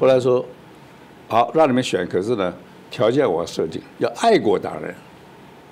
[0.00, 0.44] 后来说
[1.28, 2.52] 好让你们选，可是呢
[2.90, 4.94] 条件我要设定，要爱国党人，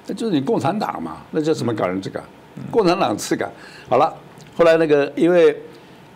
[0.06, 2.22] 那就是你共产党嘛，那叫什么港人治港？
[2.70, 3.50] 共产党治港。
[3.88, 4.14] 好了，
[4.56, 5.56] 后来那个因为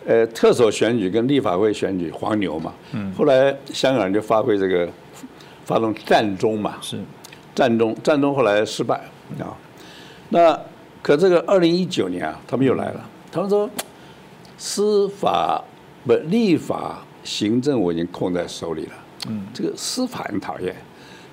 [0.05, 4.89] 呃，特首选举跟立法会选举黄牛嘛，嗯，后来香港人就发挥这个
[5.65, 6.99] 发动战中嘛，是。
[7.53, 8.95] 战中战中后来失败
[9.37, 9.51] 啊，
[10.29, 10.57] 那
[11.01, 13.69] 可这个二零一九年啊，他们又来了，他们说
[14.57, 15.61] 司法
[16.05, 18.93] 不立法行政我已经控在手里了，
[19.27, 20.73] 嗯，这个司法很讨厌，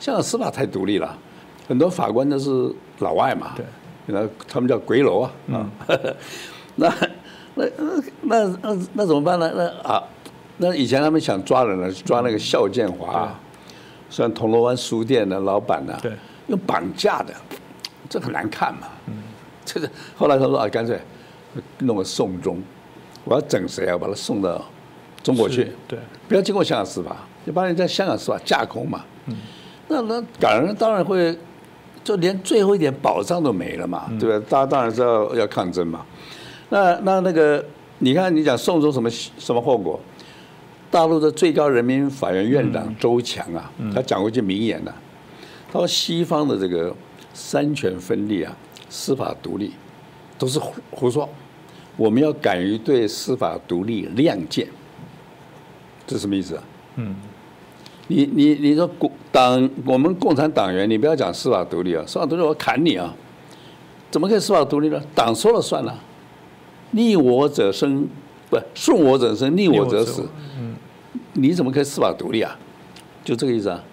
[0.01, 1.17] 香港司法太独立了，
[1.69, 2.51] 很多法官都是
[2.99, 3.65] 老外嘛，对，
[4.09, 5.71] 那他们叫鬼楼啊，啊，
[6.77, 6.93] 那
[7.55, 7.65] 那
[8.23, 9.53] 那那那怎么办呢？
[9.55, 10.03] 那啊，
[10.57, 13.33] 那以前他们想抓人呢，抓那个肖建华，
[14.11, 16.13] 像铜锣湾书店的老板呢，对，
[16.47, 17.35] 用绑架的，
[18.09, 19.15] 这很难看嘛，嗯，
[19.65, 20.99] 这个后来他说啊，干脆
[21.79, 22.63] 弄个送终，
[23.25, 23.99] 我要整谁啊？
[23.99, 24.65] 把他送到
[25.23, 25.99] 中国去，对，
[26.29, 29.05] 不要经过香港司法，就把你在香港司法架空嘛。
[29.89, 31.37] 那那港人当然会，
[32.03, 34.47] 就连最后一点保障都没了嘛，对吧？
[34.49, 36.05] 大家当然是要要抗争嘛。
[36.71, 37.65] 那那那个，
[37.99, 39.99] 你看你讲宋州什么什么后果？
[40.91, 44.95] 大陆的最高人民法院院长周强啊，他讲过一句名言呢、
[45.71, 46.95] 他说西方的这个
[47.35, 48.57] 三权分立啊，
[48.89, 49.73] 司法独立
[50.39, 51.29] 都是胡胡说，
[51.97, 54.67] 我们要敢于对司法独立亮剑。
[56.07, 56.65] 这什么意思啊？
[56.97, 57.15] 嗯，
[58.09, 63.15] 你你你说共党我们共产党员，你不要讲司法独立啊，司法独立我砍你啊！
[64.11, 65.01] 怎么可以司法独立呢？
[65.15, 65.95] 党说了算了，
[66.93, 68.09] 逆我者生，
[68.49, 70.27] 不顺我者生，逆我者死。
[70.59, 70.75] 嗯，
[71.35, 72.59] 你怎么可以司法独立啊？
[73.23, 73.85] 就这个意思啊。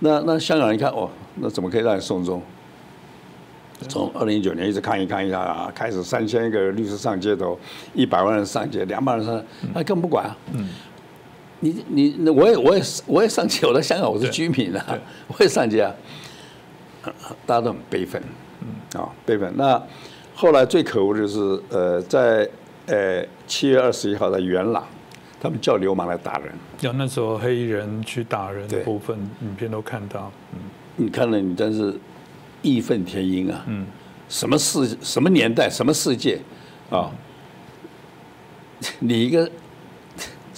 [0.00, 2.42] 那那香港人一看哦，那怎么可以让你送终？
[3.88, 7.58] 从二零一九年一直抗议抗议啊，开始三千个律师上街头，
[7.94, 9.42] 一百万人上街，两百人上，
[9.72, 10.36] 他根本不管啊。
[10.52, 10.68] 嗯
[11.64, 14.98] 你你那我也我也我也上街，我在香港我是居民啊，
[15.28, 15.94] 我也上街啊，
[17.46, 18.22] 大家都很悲愤，
[18.60, 19.50] 嗯啊悲愤。
[19.56, 19.82] 那
[20.34, 22.46] 后来最可恶的就是呃在
[22.86, 24.86] 呃七月二十一号在元朗，
[25.40, 30.58] 他们叫流氓来打人，有那时候黑衣人去打人部分影片都看到，嗯
[30.96, 31.98] 你看了你真是
[32.60, 33.64] 义愤填膺啊！
[33.68, 33.86] 嗯，
[34.28, 36.38] 什么世什么年代什么世界
[36.90, 37.10] 啊？
[39.00, 39.50] 你一个，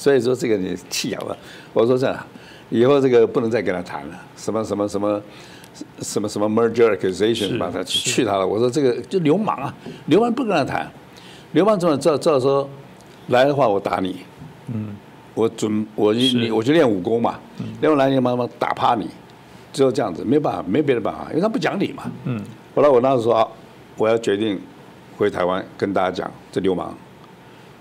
[0.07, 1.37] 所以说这个你气哑了。
[1.73, 2.17] 我说这样，
[2.71, 5.21] 以后这个不能再跟他谈了，什么什么什么
[6.01, 8.47] 什么什么 merger accusation，把他去去他了。
[8.47, 9.75] 我说这个就流氓啊，
[10.07, 10.89] 流氓不跟他谈，
[11.55, 12.71] 流氓怎么照照说
[13.27, 14.19] 来的话我打你，
[14.73, 14.95] 嗯，
[15.35, 17.41] 我准我是你我去练武功嘛，
[17.81, 19.11] 练完来你妈妈打趴你，
[19.73, 22.05] 只有这样子，没办法，没别的办法，因为他不讲理嘛。
[22.27, 22.41] 嗯，
[22.77, 23.49] 后来我那时候说，啊
[23.97, 24.57] 我要决定
[25.17, 26.97] 回台湾跟大家讲，这流氓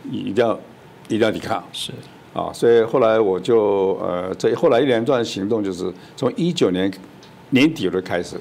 [0.10, 0.60] 一定要
[1.08, 1.92] 一定要抵抗是
[2.36, 2.52] 啊！
[2.54, 6.92] 所以后来我就呃，这后来一连串行动就是从一九年
[7.52, 8.36] 年底就开始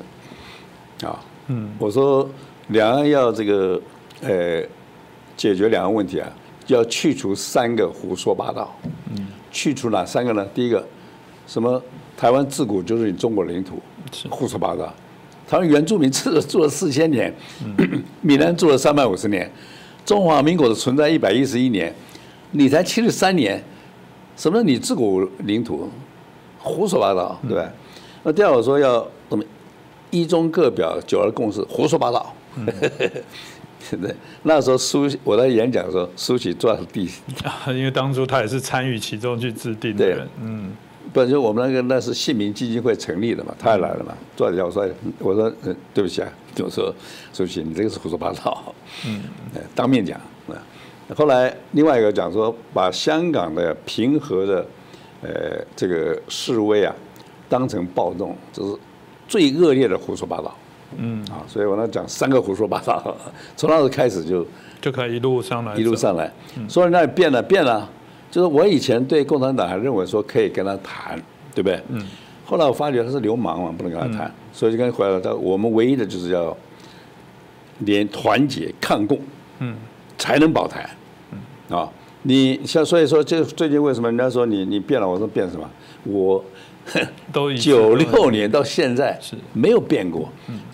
[1.04, 2.28] 啊，嗯，我说
[2.68, 3.80] 两岸要这个
[4.20, 4.60] 呃
[5.36, 6.28] 解决两岸问题啊，
[6.66, 8.76] 要去除三个胡说八道。
[9.16, 10.44] 嗯，去除哪三个呢？
[10.52, 10.84] 第一个，
[11.46, 11.80] 什么
[12.16, 13.80] 台湾自古就是你中国领土，
[14.10, 14.92] 是胡说八道。
[15.46, 17.32] 台湾原住民住了住了四千年，
[18.22, 19.48] 闽南住了三百五十年，
[20.04, 21.94] 中华民国的存在一百一十一年，
[22.52, 23.62] 你才七十三年，
[24.36, 24.62] 什么？
[24.62, 25.88] 你自古领土，
[26.58, 27.70] 胡说八道，对吧？
[28.22, 29.44] 那第二我说要什么
[30.10, 32.34] 一中各表，九二共识，胡说八道。
[33.90, 34.14] 对，
[34.44, 37.08] 那时候苏我在演讲的时候，苏起坐在地，
[37.44, 40.08] 啊，因为当初他也是参与其中去制定的对。
[40.08, 40.72] 人，嗯，
[41.12, 46.94] 本就我们那个那是姓名基金会成立的嘛，他也来了嘛，坐在我说我说呃对不起啊，就说
[47.32, 48.74] 苏起你这个是胡说八道，
[49.06, 49.20] 嗯，
[49.76, 50.18] 当面讲。
[50.18, 50.24] 啊。
[51.14, 54.66] 后来另外一个讲说，把香港的平和的
[55.22, 56.94] 呃这个示威啊，
[57.48, 58.76] 当成暴动，这是
[59.28, 60.54] 最恶劣的胡说八道。
[60.96, 63.16] 嗯，啊，所以我那讲三个胡说八道，
[63.56, 64.46] 从那时候开始就
[64.80, 66.32] 就可以一路上来，一路，上来，
[66.68, 67.88] 说人家变了变了，
[68.30, 71.20] 就是我以前对共产党还认为说可以跟他谈，
[71.54, 71.80] 对不对？
[71.88, 72.04] 嗯。
[72.46, 75.20] 后来我发觉他是流氓嘛，不能跟他谈，所以就跟他回来了。
[75.20, 76.54] 他我们唯一的就是要
[77.78, 79.18] 连团结抗共，
[79.60, 79.74] 嗯，
[80.18, 80.88] 才能保台。
[81.70, 81.78] 嗯。
[81.78, 81.88] 啊，
[82.22, 85.08] 你像所以说，这最近为什么人家说你你变了？
[85.08, 85.68] 我说变什么？
[86.04, 86.42] 我
[87.58, 90.28] 九六年到现在是没有变过，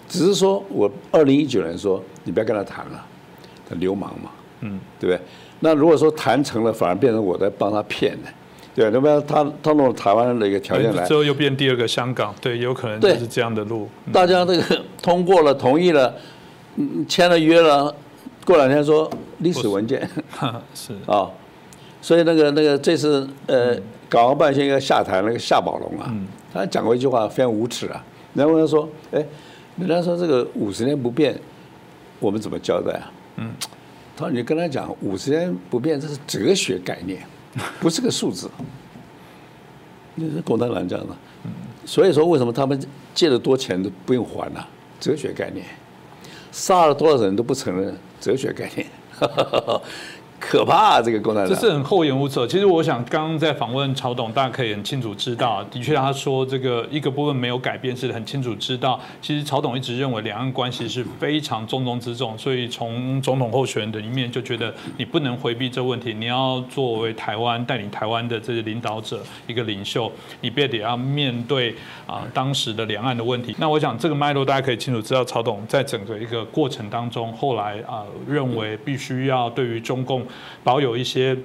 [0.08, 3.04] 只是说我二零一九年说你不要跟他谈了，
[3.68, 4.30] 他流氓嘛，
[4.62, 5.20] 嗯，对不对？
[5.60, 8.28] 那如果说谈成了，反而变成我在帮他骗呢，
[8.74, 16.12] 对，那么他他弄台湾的一个条件来之，后又变第二个香港，对，有可能就是这样的路，嗯大家这个通过了，同意了，
[16.74, 17.94] 嗯签了约了，
[18.50, 20.08] 过两天说历史文件。
[20.30, 21.30] 哈 是，啊，
[22.02, 23.76] 所以那个那个这次呃，
[24.08, 26.12] 港澳办现在下台那个夏宝龙啊，
[26.52, 29.24] 他讲过一句话非常无耻啊，然后他说，哎，
[29.76, 31.38] 人家说这个五十年不变，
[32.18, 33.12] 我们怎么交代啊？
[33.36, 33.52] 嗯，
[34.16, 37.22] 他说你跟他讲五十年不变，这是哲学概念，
[37.80, 38.50] 不是个数字。
[40.16, 41.14] 那是共产党这样的，
[41.86, 42.78] 所以说为什么他们
[43.14, 44.60] 借了多钱都不用还呢？
[44.98, 45.64] 哲学概念，
[46.52, 48.86] 杀了多少人都不承认哲学概念。
[50.40, 51.02] 可怕啊！
[51.02, 52.44] 这个共产党这是很厚颜无耻。
[52.48, 58.98] 其实我想，刚刚在访问曹董，大家可以很清楚知道，的确他说这个一个部分没有改变，是很清楚知道。
[59.20, 70.10] 其实曹董一直认为两岸关系是非常重中之重，所以从总统候选人的一面就觉得你不能回避这问题，你要作为台湾带领台湾的这些领导者一个领袖，
[70.40, 71.76] 你必得要面对
[72.06, 73.54] 啊当时的两岸的问题。
[73.58, 80.26] 那我想这个脉络大家可以清楚知道，曹董在整个一个过程当中，后来啊认为必须要对于中共。
[80.62, 81.36] 保有一些，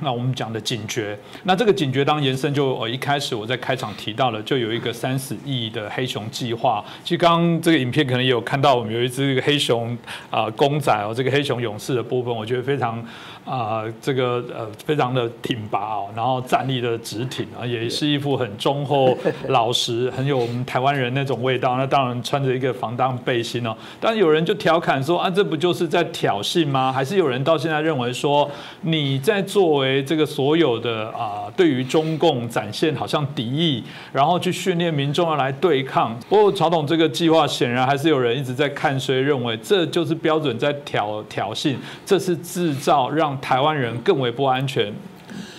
[0.00, 1.18] 那我们讲的警觉。
[1.44, 6.84] 那这个警觉当延伸，就我一开始我在开场提到了，就有一个三十亿的黑熊计划。
[7.02, 9.96] 其实刚刚这个影片可能也有看到，我们有一只黑熊
[10.30, 13.04] 啊公仔哦，这个黑熊勇士的部分，我觉得非常。
[13.48, 21.76] 啊，这个呃，非常的挺拔哦，然后站立的直挺啊， 也是一副很忠厚老实，很有我们台湾人那种味道。
[21.78, 23.74] 那当然穿着一个防弹背心哦。
[23.98, 26.92] 但有人就调侃说啊，这不就是在挑衅吗？
[26.92, 28.50] 还是有人到现在认为说
[28.82, 33.82] 你在作为这个所有的啊，对于中共展现好像敌意，
[34.12, 36.14] 然后去训练民众要来对抗。
[36.28, 41.74] 不过曹董这个计划显然还是有人一直在看所以，认为这就是标准在挑挑衅，
[42.04, 43.37] 这是制造让。
[43.40, 44.92] 台湾人更为不安全，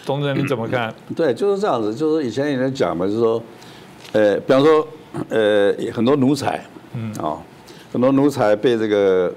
[0.05, 0.93] 董事你怎么看？
[1.15, 1.93] 对，就是这样子。
[1.93, 3.41] 就是以前有人讲嘛，就是说，
[4.13, 4.87] 呃，比方说，
[5.29, 6.63] 呃，很多奴才，
[6.93, 7.37] 嗯，啊，
[7.91, 9.33] 很多奴才被这个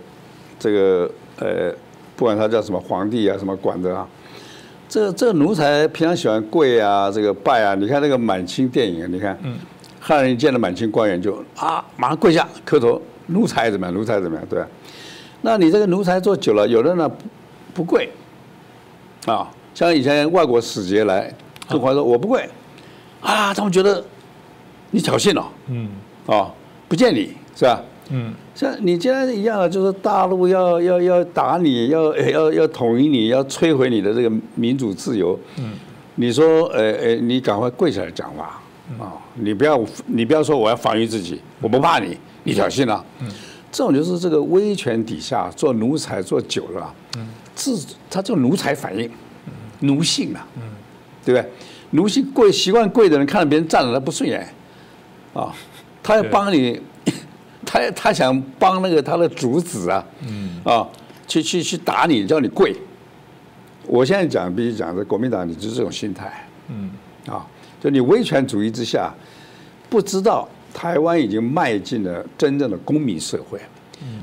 [0.59, 1.72] 这个呃，
[2.16, 4.07] 不管他叫什么皇帝啊，什么管的啊，
[4.88, 7.74] 这这个奴才平常喜欢跪啊，这个拜啊。
[7.74, 9.57] 你看那个满清电影啊，你看，嗯，
[10.01, 13.01] 汉人见了满清官员就啊，马上跪下磕头。
[13.26, 13.95] 奴才怎么样？
[13.95, 14.45] 奴才怎么样？
[14.51, 14.66] 对吧？
[15.43, 17.11] 那你这个奴才做久了，有的呢
[17.72, 18.11] 不跪。
[19.27, 21.33] 啊，像以前外国使节来，
[21.68, 22.49] 跟皇说我不跪，
[23.20, 24.03] 啊，他们觉得
[24.91, 25.89] 你挑衅了，嗯，
[26.27, 26.53] 啊，
[26.89, 27.81] 不见你是吧？
[28.11, 35.73] 嗯，像你既然一样，就是大陆要要要打你，要 要要统一你，要摧毁你的这个民主自由，嗯，
[36.16, 38.61] 你说，呃呃，你赶快跪下来讲话，
[38.99, 43.29] 啊，你不要你不要说我要防御自己，我不怕你，你挑衅了，嗯，
[43.70, 47.29] 这种就是这个威权底下做奴才做久了，嗯。
[47.55, 47.79] 自
[48.11, 49.11] 他这种奴才反应，
[49.81, 50.47] 奴性啊，
[51.25, 51.51] 对不对？
[51.91, 54.47] 奴性跪习惯跪的人，看到别人站着他不顺眼，
[55.35, 55.55] 啊，
[56.03, 56.81] 他要帮你，
[57.67, 60.05] 他他想帮那个他的主子啊，
[60.65, 60.89] 啊，
[61.29, 62.75] 去去去打你，叫你跪。
[63.87, 66.91] 我现在讲必须讲，这国民党你就是这种心态，嗯，
[67.27, 67.47] 啊，
[67.81, 69.13] 就你威权主义之下，
[69.91, 73.61] 不知道台湾已经迈进了真正的公民社会。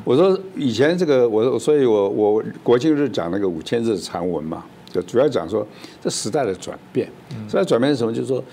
[0.03, 5.65] 我说以前这个，我所以，我我国庆日讲那个五千字长文嘛，就主要讲说
[6.01, 7.07] 这时代的转变。
[7.47, 8.13] 时代转变是什么？
[8.13, 8.43] 就是说，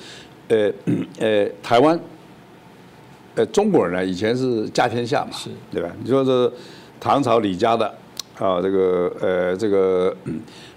[0.48, 0.70] 呃
[1.18, 1.98] 呃，台湾，
[3.34, 5.30] 呃，中国人呢，以前是家天下嘛，
[5.72, 5.90] 对吧？
[6.02, 6.52] 你说这
[7.00, 7.86] 唐朝李家的
[8.38, 10.14] 啊，这个呃这个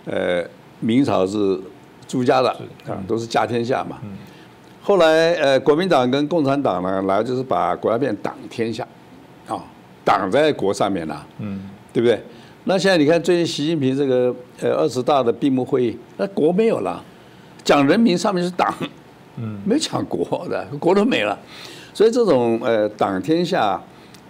[0.05, 0.43] 呃
[0.79, 1.59] 明朝是
[2.07, 2.49] 朱家的
[2.87, 3.97] 啊，都是家天下嘛。
[4.81, 8.87] 后来呃，国民党跟共产党呢来就是把国家变党天下。
[10.03, 11.61] 党在国上面了，嗯，
[11.93, 12.21] 对不对？
[12.65, 17.03] 那现在你看，最近习近平这个呃二十大的闭幕会议，那国没有了，
[17.63, 18.71] 讲人民上面是党，
[19.37, 21.37] 嗯，没讲国的，国都没了。
[21.93, 23.81] 所以这种呃党天下，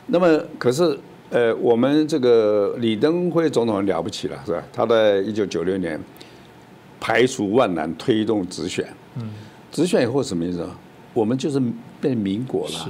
[0.08, 0.98] 那么可是
[1.32, 4.64] 呃我们这个李登辉总统了不起了，是吧？
[4.72, 6.00] 他在一九九六年
[7.00, 9.30] 排除万难推动直选，嗯，
[9.72, 10.66] 直选以后什么意思？
[11.14, 11.62] 我们就是
[12.00, 12.90] 变民国了，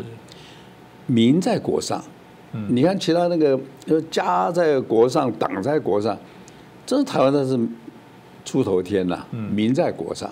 [1.08, 2.04] 民在国上。
[2.70, 6.18] 你看其他那个，就家在国上，党在国上，
[6.86, 7.60] 这是台湾的是
[8.44, 9.24] 出头天呐。
[9.32, 10.28] 民在国上，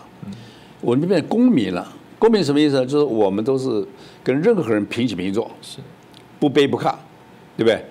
[0.82, 1.94] 我们变公民了。
[2.20, 2.84] 公民什么意思？
[2.88, 3.86] 就是我们都是
[4.24, 5.78] 跟任何人平起平坐，是
[6.40, 6.92] 不卑不亢，
[7.56, 7.86] 对不对？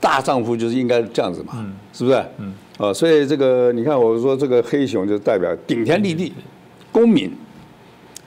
[0.00, 2.24] 大丈夫就是应该这样子嘛，是不是？
[2.38, 2.54] 嗯。
[2.78, 6.32] 啊，所以这个你看，我说这个黑熊就代表顶天立地，
[6.92, 7.32] 公民。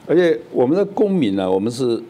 [0.06, 2.02] 而且我们的公民呢，我们是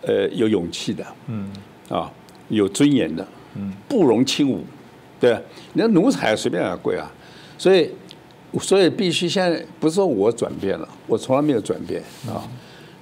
[0.00, 1.04] 呃有勇气的。
[1.28, 1.48] 嗯。
[1.88, 2.10] 啊。
[2.56, 3.26] 有尊严的，
[3.56, 4.58] 嗯，不容轻侮，
[5.18, 5.32] 对
[5.72, 7.10] 你那奴才随便啊跪啊，
[7.56, 7.90] 所以，
[8.60, 12.44] 所以必须现在不是说我转变了，我从来没有转变啊。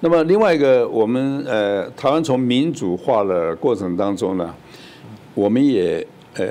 [0.01, 4.55] 那么另外一个，我们呃，台湾从民主化的过程当中呢，
[5.34, 6.46] 我们也呃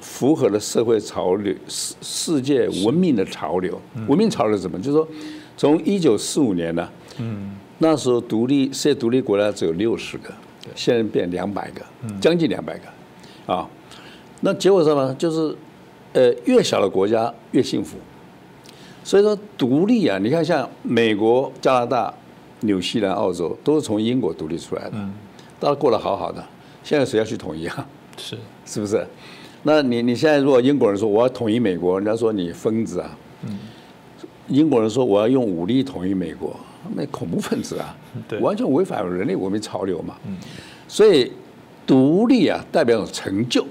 [0.00, 3.78] 符合了社会潮流、世世界文明的潮流。
[4.08, 4.78] 文明潮流怎么？
[4.78, 5.08] 就是说，
[5.56, 10.32] 从一九四五年呢，嗯，那时候独立世界独立国家只有六十个。
[10.74, 11.82] 现在变两百个，
[12.20, 13.68] 将近两百个，啊，
[14.40, 15.14] 那结果什么？
[15.14, 15.56] 就是
[16.12, 17.96] 呃，越小的国家越幸福。
[19.02, 22.12] 所以说独立啊，你看像美国、加拿大、
[22.60, 24.96] 纽西兰、澳洲，都是从英国独立出来的，
[25.58, 26.44] 大家过得好好的。
[26.82, 27.86] 现在谁要去统一啊？
[28.16, 29.06] 是 是不是？
[29.62, 33.16] 那你你现在如果英国人说我要统一美国，人家说你疯子啊。
[34.48, 36.54] 英国人说我要用武力统一美国，
[36.94, 37.96] 那恐怖分子啊，
[38.40, 40.16] 完全违反人类文明潮流嘛。
[40.88, 41.32] 所以
[41.86, 43.66] 独立啊，代表成就。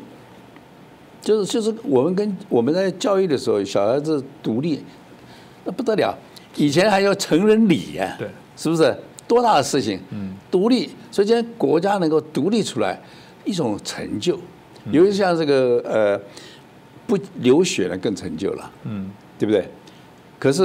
[1.21, 4.81] 就是就是我们跟我们在教育的时候，小孩子独立，
[5.65, 6.17] 那不得了。
[6.55, 8.95] 以前还要成人礼呀，对，是不是
[9.27, 9.99] 多大的事情？
[10.11, 12.99] 嗯，独立，所以今天国家能够独立出来，
[13.43, 14.39] 一种成就。
[14.91, 16.19] 尤其像这个呃，
[17.05, 19.69] 不流血了更成就了，嗯，对不对？
[20.39, 20.63] 可是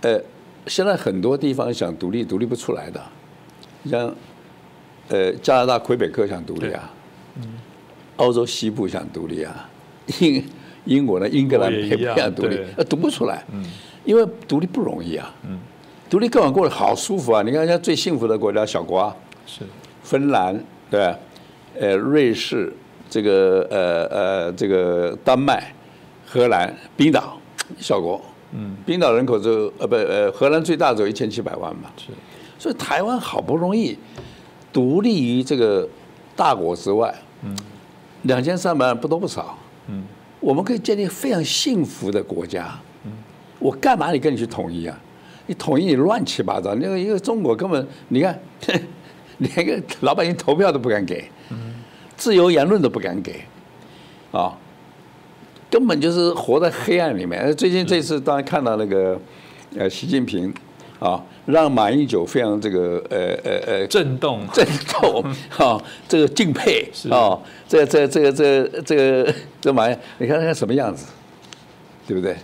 [0.00, 0.20] 呃，
[0.66, 3.02] 现在很多地方想独立，独立不出来的，
[3.84, 4.14] 像
[5.08, 6.92] 呃加拿大魁北克想独立啊，
[7.36, 7.54] 嗯，
[8.16, 9.68] 澳洲西部想独立啊。
[10.20, 10.44] 英
[10.84, 11.28] 英国呢？
[11.28, 13.44] 英格兰也不想独立，呃，独不出来，
[14.04, 15.32] 因为独立不容易啊。
[16.10, 17.40] 独立更往过得好舒服啊！
[17.42, 19.62] 你看，人家最幸福的国家小国啊，是
[20.02, 21.14] 芬兰，对？
[21.80, 22.70] 呃，瑞士，
[23.08, 25.72] 这个呃呃，这个丹麦、
[26.26, 27.40] 荷兰、冰岛，
[27.78, 28.20] 小国。
[28.52, 31.90] 嗯，冰岛人口就呃不呃，荷兰最大只有一千七百万嘛。
[31.96, 32.08] 是，
[32.58, 33.96] 所以台湾好不容易
[34.72, 35.88] 独立于这个
[36.36, 37.56] 大国之外，嗯，
[38.22, 39.58] 两千三百万不多不少。
[39.88, 40.04] 嗯，
[40.40, 42.78] 我们可以建立非常幸福的国家。
[43.04, 43.12] 嗯，
[43.58, 44.98] 我干嘛你跟你去统一啊？
[45.46, 48.40] 你统一你乱七八糟，那个一个中国根本你看，
[49.38, 51.28] 连个老百姓投票都不敢给，
[52.16, 53.40] 自由言论都不敢给，
[54.30, 54.56] 啊，
[55.72, 57.50] 根本就是活在黑暗里面。
[57.56, 59.18] 最近这次当然看到那个
[59.76, 60.52] 呃习近平
[61.00, 61.24] 啊。
[61.44, 65.24] 让马英九非常这个呃呃呃震动震动
[65.58, 65.76] 啊，
[66.08, 71.06] 这个敬佩啊，这这这个这这个这马，你看他什么样子，
[72.06, 72.36] 对不对？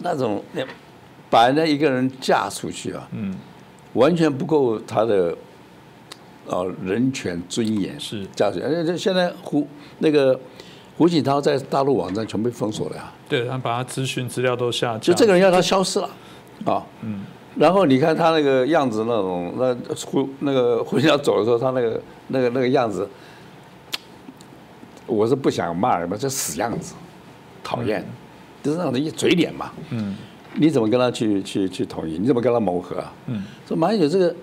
[0.00, 0.44] 那种
[1.30, 3.34] 把人家一个人嫁出去啊，嗯，
[3.94, 5.34] 完全不够他的
[6.48, 9.66] 哦人权尊严是嫁出去，而且现在胡
[10.00, 10.38] 那个
[10.98, 16.10] 胡锦涛在大陆网站全被封锁了呀，对他把他资讯资料都下架，就这个人要他消失了
[16.64, 17.20] 啊，嗯。
[17.54, 19.74] 然后你看他那个样子，那种那
[20.04, 23.08] 胡那个胡锦涛走的时候，他那个那个那个样子，
[25.06, 26.94] 我是不想骂人嘛，这死样子，
[27.62, 28.04] 讨厌，
[28.62, 29.70] 就是那种一嘴脸嘛。
[29.90, 30.16] 嗯。
[30.54, 32.18] 你怎么跟他去去去统一？
[32.18, 33.04] 你怎么跟他谋和？
[33.26, 33.44] 嗯。
[33.66, 34.34] 说马英九这个，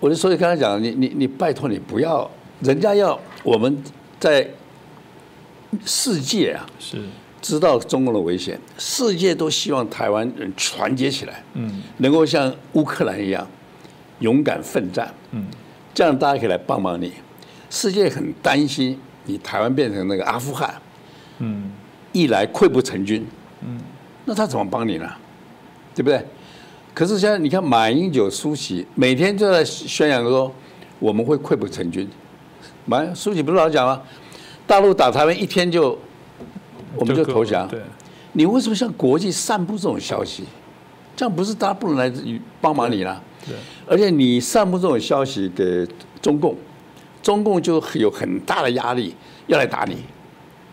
[0.00, 3.82] 我就所以跟他讲，你你你拜托你不要，人家要我们
[4.18, 4.46] 在
[5.84, 6.66] 世界啊。
[6.78, 6.98] 是。
[7.42, 13.46] 知道中共的危险，世界都希望台湾人团结起来，嗯，能够像乌克兰一样
[14.20, 15.44] 勇敢奋战，嗯，
[15.92, 17.12] 这样大家可以来帮帮你。
[17.68, 20.74] 世界很担心你台湾变成那个阿富汗，
[21.40, 21.70] 嗯，
[22.12, 23.26] 一来溃不成军，
[23.60, 23.78] 嗯，
[24.24, 25.06] 那他怎么帮你呢？
[25.94, 26.24] 对不对？
[26.94, 30.50] 可是现在你看马英九、苏起每天就在宣扬说
[30.98, 32.08] 我们会溃不成军。
[32.86, 34.00] 马苏起不是老讲吗？
[34.66, 35.98] 大陆打台湾一天就。
[36.96, 37.66] 我们就投降。
[37.66, 37.80] 对，
[38.34, 40.44] 你为什么向国际散布这种消息？
[41.16, 42.12] 这样不是大家不能来
[42.60, 43.20] 帮忙你了？
[43.44, 43.52] 对。
[43.84, 45.84] 而且你散布这种消息给
[46.22, 46.56] 中共，
[47.20, 49.12] 中共就有很大的压力
[49.48, 49.96] 要来打你，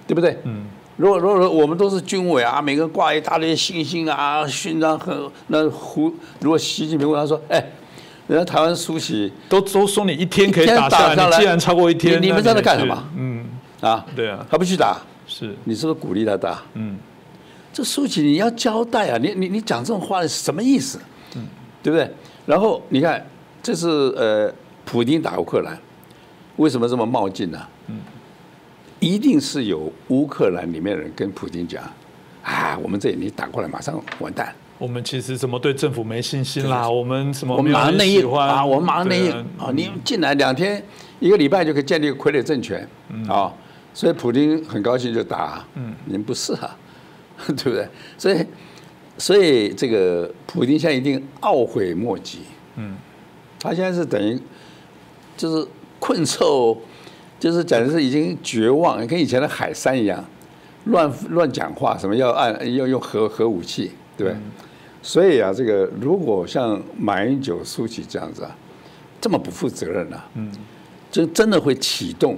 [0.05, 0.37] 对不对？
[0.43, 0.63] 嗯。
[0.97, 7.71] 如果如果我们都是军委啊，每个人挂一大堆信心啊、勋章和那胡，如果习近平问他说：“哎，
[8.27, 13.30] 人家台湾苏起都都说你一天可以打下来，既然超过一天，你们在那干什么？”嗯。
[13.81, 14.05] 啊。
[14.15, 14.45] 对啊。
[14.49, 15.01] 他不去打？
[15.27, 16.61] 是你是不是鼓励他打？
[16.73, 16.97] 嗯，
[17.71, 19.17] 这书记你要交代啊！
[19.17, 20.99] 你你你讲这种话是什么意思？
[21.37, 21.47] 嗯，
[21.81, 22.11] 对不对？
[22.45, 23.25] 然后你看，
[23.63, 24.53] 这是呃，
[24.83, 25.77] 普京打乌克兰，
[26.57, 27.59] 为什么这么冒进呢？
[27.87, 28.01] 嗯，
[28.99, 31.81] 一定是有乌克兰里面人跟普京讲，
[32.43, 34.53] 啊，我们这里你打过来马上完蛋。
[34.77, 40.83] 我们其实什么对政府没信心啦，我们什么我们马上内应啊，我们马上内应啊，你进来两天
[41.21, 42.85] 一个礼拜就可以建立傀儡政权
[43.29, 43.53] 啊。
[43.93, 46.77] 所以普京很高兴就打，嗯，您不是啊，
[47.47, 47.87] 对不对？
[48.17, 48.45] 所以，
[49.17, 52.39] 所以这个普京现在一定懊悔莫及，
[52.77, 52.95] 嗯，
[53.59, 54.39] 他现在是等于
[55.35, 55.67] 就是
[55.99, 56.77] 困兽，
[57.39, 60.23] 就是讲的是已经绝望，跟以前的海山一样，
[60.85, 64.39] 乱乱讲话，什么要按要用核核武器，对不对？
[65.03, 68.55] 所以啊，这个如果像马英九、苏起这样子啊，
[69.19, 70.51] 这么不负责任啊，嗯，
[71.11, 72.37] 就真的会启动。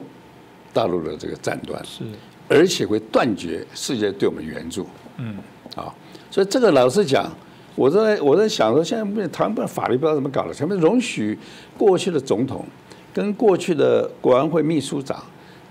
[0.74, 2.04] 大陆的这个战端是，
[2.50, 4.88] 而且会断绝世界对我们援助。
[5.18, 5.38] 嗯，
[5.76, 5.94] 啊，
[6.32, 7.32] 所以这个老实讲，
[7.76, 11.38] 我在我在想说，现在台湾法律不知道怎么搞的，全部容许
[11.78, 12.66] 过去的总统
[13.14, 15.24] 跟过去的国安会秘书长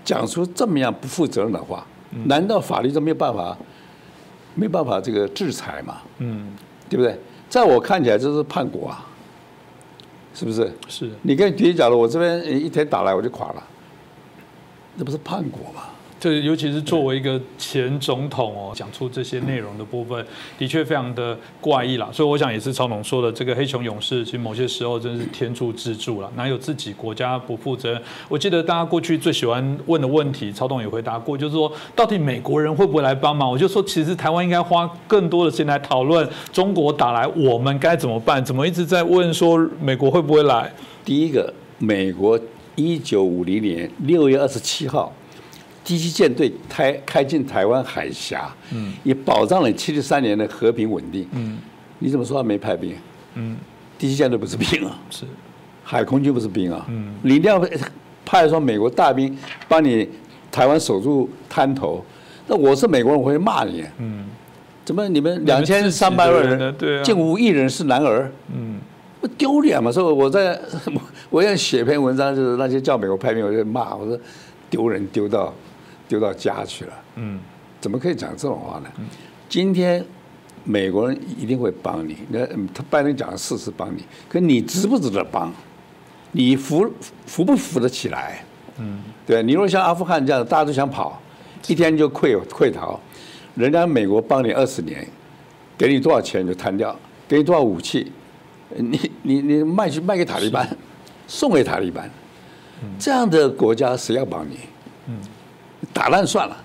[0.05, 1.85] 讲出这么样不负责任的话，
[2.25, 3.57] 难道法律都没有办法
[4.55, 6.47] 没办法这个制裁嘛，嗯，
[6.89, 7.17] 对不对？
[7.49, 9.05] 在我看起来就是叛国啊，
[10.33, 10.71] 是不是？
[10.87, 11.11] 是。
[11.21, 13.63] 你跟敌人讲了，我这边一天打来我就垮了，
[14.97, 15.83] 这不是叛国吗？
[16.19, 20.25] 这尤其是作为一个前总统哦，讲出这些内容的部分，
[20.57, 22.07] 的确非常的怪异啦。
[22.13, 28.01] 所以我想也是曹总说的，这个黑熊勇士，其实某些时候真是天助自助了，哪有自己国家不负责任？
[28.29, 33.51] 我记得大家过去最喜欢问的问题，曹总也回答过，就是说到底美国人会不会来帮忙？
[33.51, 38.41] 我就说，其实台湾应该花更多的时间来讨论中国打来，我们该怎么办？
[38.45, 40.71] 怎么一直在问说美国会不会来？
[41.03, 42.39] 第一个，美国
[42.75, 45.11] 一九五零年六月二十七号。
[45.85, 51.57] 第七舰队开开进台湾海峡，嗯，也保障了七十三年的和平稳定，嗯，
[51.99, 52.95] 你怎么说他没派兵？
[53.33, 53.57] 嗯，
[53.97, 55.25] 第七舰队不是兵啊，是，
[55.83, 57.61] 海空军不是兵啊，嗯，你一定要
[58.23, 60.07] 派说美国大兵帮你
[60.49, 62.01] 台湾守住滩头，
[62.47, 64.25] 那我是美国人，我会骂你，嗯，
[64.85, 68.79] 怎么你们两千三百万人，对啊，近无一人是男儿，嗯，
[69.23, 69.91] 不丢脸嘛？
[69.91, 70.59] 所以我在
[71.29, 74.19] 我要写篇文章，就是那些叫美国派兵，我就骂，我说
[74.69, 75.51] 丢人丢到。
[76.05, 77.39] 丢到家去了，嗯，
[77.79, 78.89] 怎么可以讲这种话呢？
[79.49, 80.05] 今天
[80.63, 85.51] 美国人一定会帮你，那他拜登讲了四次帮你，可你值不值得帮？
[86.33, 86.87] 你扶
[87.25, 88.43] 扶不扶得起来？
[88.77, 91.19] 嗯，对你如果像阿富汗这样，大家都想跑，
[91.67, 92.99] 一天就溃溃逃，
[93.55, 95.07] 人家美国帮你二十年，
[95.77, 96.95] 给你多少钱就摊掉，
[97.27, 98.11] 给你多少武器，
[98.77, 100.67] 你你你卖去卖给塔利班，
[101.27, 102.09] 送给塔利班，
[102.99, 104.57] 这样的国家谁要帮你？
[105.07, 105.15] 嗯。
[105.91, 106.57] 打烂算了，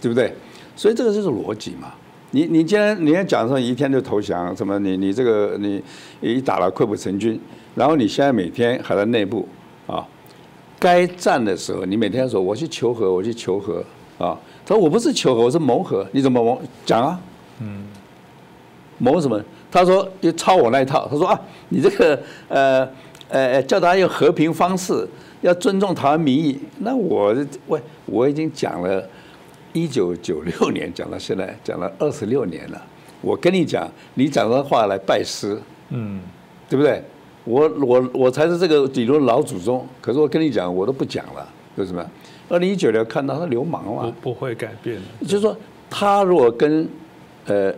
[0.00, 0.34] 对不对？
[0.74, 1.94] 所以这个就是逻辑嘛。
[2.32, 5.82] 你你既然你要讲说一天就投降，什么你你这个你
[6.20, 7.40] 一打了溃不成军，
[7.76, 9.48] 然后你现在每天还在内部
[9.86, 10.04] 啊，
[10.80, 13.78] 该战的时候你每天说我去求和，我去求和
[14.18, 14.36] 啊。
[14.66, 16.04] 他说我不是求和，我是谋和。
[16.10, 16.60] 你怎么谋？
[16.84, 17.20] 讲啊，
[17.60, 17.84] 嗯，
[18.98, 19.40] 谋什么？
[19.74, 21.08] 他说就抄我那一套。
[21.10, 22.18] 他说啊，你这个
[22.48, 22.88] 呃
[23.28, 25.06] 呃叫他用和平方式。
[25.40, 29.06] 要尊重台湾民意，那我喂，我已经讲了，
[29.74, 32.82] 一九九六年讲到现在，讲了二十六年了。
[33.20, 35.60] 我跟你讲，你讲的话来拜师，
[35.90, 36.18] 嗯，
[36.66, 37.02] 对不对？
[37.44, 39.86] 我我我才是这个理论老祖宗。
[40.00, 41.46] 可是我跟你讲，我都不讲了，
[41.76, 42.02] 为什么？
[42.48, 44.98] 二零一九年看到他流氓了，不不会改变。
[45.20, 45.54] 就是说，
[45.90, 46.88] 他如果跟
[47.44, 47.70] 呃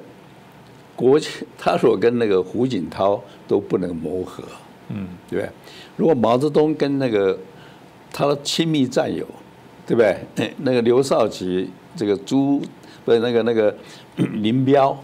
[0.97, 1.21] 国，
[1.59, 4.43] 他所跟那个胡锦涛都不能磨合，
[4.89, 5.51] 嗯，对不对？
[5.97, 7.39] 如果毛泽东跟那个
[8.13, 9.25] 他的亲密战友，
[9.87, 10.19] 对不对？
[10.59, 12.61] 那个刘少奇，这个朱，
[13.05, 13.77] 不是那个那个
[14.17, 14.99] 林彪，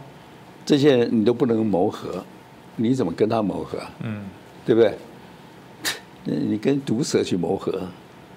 [0.64, 2.24] 这些人你都不能谋合，
[2.76, 3.78] 你怎么跟他磨合？
[4.00, 4.24] 嗯，
[4.64, 4.96] 对不对？
[6.24, 7.72] 你跟毒蛇去磨合，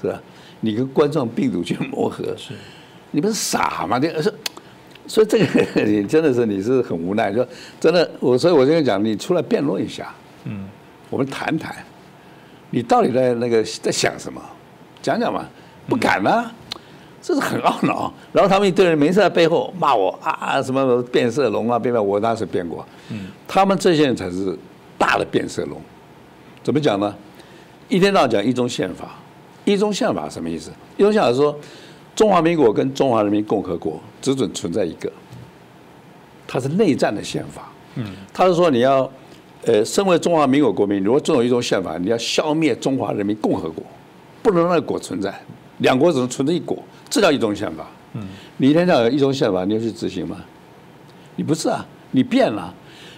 [0.01, 0.21] 是吧？
[0.61, 2.53] 你跟冠状病毒去磨合，是？
[3.11, 3.99] 你不是傻吗？
[3.99, 4.33] 这是，
[5.07, 7.47] 所以这个你真的是你是很无奈，说
[7.79, 10.13] 真的，我所以我就讲，你出来辩论一下，
[10.45, 10.67] 嗯，
[11.09, 11.75] 我们谈谈，
[12.71, 14.41] 你到底在那个在想什么？
[15.01, 15.45] 讲讲嘛，
[15.87, 16.49] 不敢呢，
[17.21, 18.11] 这是很懊恼。
[18.33, 22.83] 然后他们一堆人没事在背后骂我啊，什么变色龙啊，变变我当时变过。
[23.09, 24.57] 嗯，他们这些人才是
[24.97, 25.79] 大的变色龙。
[26.63, 27.15] 怎么讲呢？
[27.87, 29.11] 一天到晚讲一中宪法，
[29.63, 30.71] 一中宪法什么意思？
[30.97, 31.55] 一中宪法说
[32.15, 35.11] 中华民国跟中华人民共和国只准存在一个，
[36.47, 37.69] 它是内战的宪法。
[37.95, 39.09] 嗯，他是说你要
[39.65, 43.83] 呃，身为中华民国国民，如果遵守一种宪法，你要消灭中华人民共和国。
[44.41, 45.33] 不能让国存在，
[45.79, 46.77] 两国只能存在一国，
[47.09, 47.87] 这叫一种宪法。
[48.13, 50.37] 嗯，你一天到晚一种宪法，你要去执行吗？
[51.35, 52.71] 你不是啊，你变了。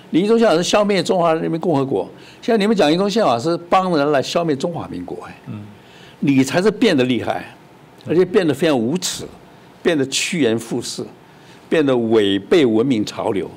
[0.09, 2.09] 你一中宪法是消灭中华人民共和国，
[2.41, 5.65] 现在你们讲一中宪法是帮人来消灭中华民国，哎，嗯，
[6.21, 7.53] 你才是变得厉害，
[8.07, 9.25] 而且变得非常无耻，
[9.83, 11.05] 变得趋炎附势，
[11.67, 13.49] 变得违背文明潮流，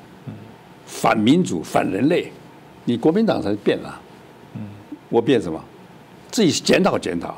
[0.85, 2.31] 反民主、反人类，
[2.85, 4.01] 你国民党才变了。
[4.55, 4.61] 嗯，
[5.09, 5.63] 我变什么？
[6.29, 7.35] 自己检讨检讨。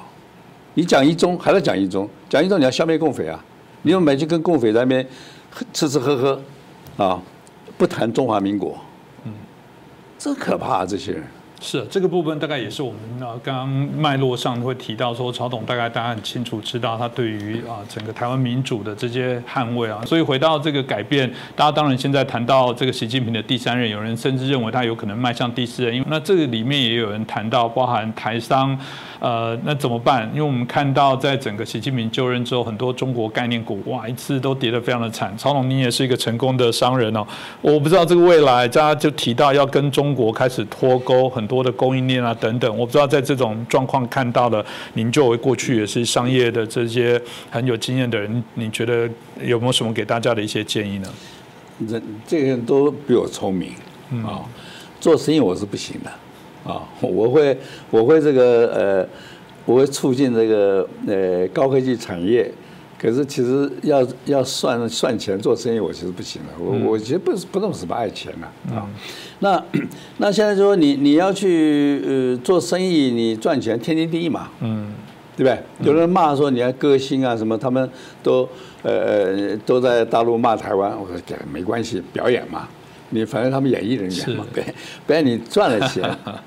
[0.75, 3.43] 你讲一中还在讲一中，讲一中你要消灭共匪啊！
[3.83, 5.07] 你要每去跟共匪在那边
[5.71, 6.41] 吃吃喝喝，
[6.97, 7.21] 啊，
[7.77, 8.79] 不谈中华民国，
[9.25, 9.31] 嗯，
[10.17, 10.85] 这可怕啊！
[10.85, 11.23] 这些人。
[11.63, 28.77] 是这个部分大概也是我们啊刚刚脉络上会提到说，曹董大概大家很清楚知道他对于啊整个台湾民主的这些捍卫啊，所以回到这个改变，大家当然现在谈到这个习近平的第三任，有人甚至认为他有可能迈向第四任，因为那这个里面也有人谈到包含台商，
[29.23, 30.29] 呃，那怎么办？
[30.33, 35.33] 因为我们看到在整个习近平就任之后，很多中国概念股哇一次都跌得非常的惨。
[35.37, 37.25] 曹龙，你也是一个成功的商人哦，
[37.61, 41.63] 我不知道这个未来，大家就提到要跟中国开始脱钩很多。
[41.63, 44.65] 的供应链啊等等，我不知道在这种状况看到了，
[44.95, 47.17] 您作为过去也是商业的这些
[47.49, 49.09] 很有经验的人，你觉得
[49.41, 51.07] 有没有什么给大家的一些建议呢？
[51.87, 53.71] 人这个人都比我聪明
[54.25, 54.43] 啊，
[54.99, 56.11] 做生意我是不行的
[56.65, 57.57] 啊， 我会
[57.91, 59.07] 我会这个呃，
[59.65, 62.51] 我会促进这个呃高科技产业，
[62.99, 68.87] 可是其实要要算算钱做生意，我其实不行的，我我其实不是不那么什么爱钱的啊。
[69.39, 69.61] 那
[70.17, 74.93] 那现在就说你你要去呃做生意，你赚钱天经地义嘛，嗯，
[75.35, 75.87] 对不对？
[75.87, 77.89] 有人骂说你要歌星啊什么，他们
[78.21, 78.47] 都
[78.83, 82.69] 呃呃都在大陆骂台湾，我说这没关系，表演嘛，
[83.13, 84.63] 你反正他们演艺人员嘛，对，
[85.05, 86.03] 不然你赚了钱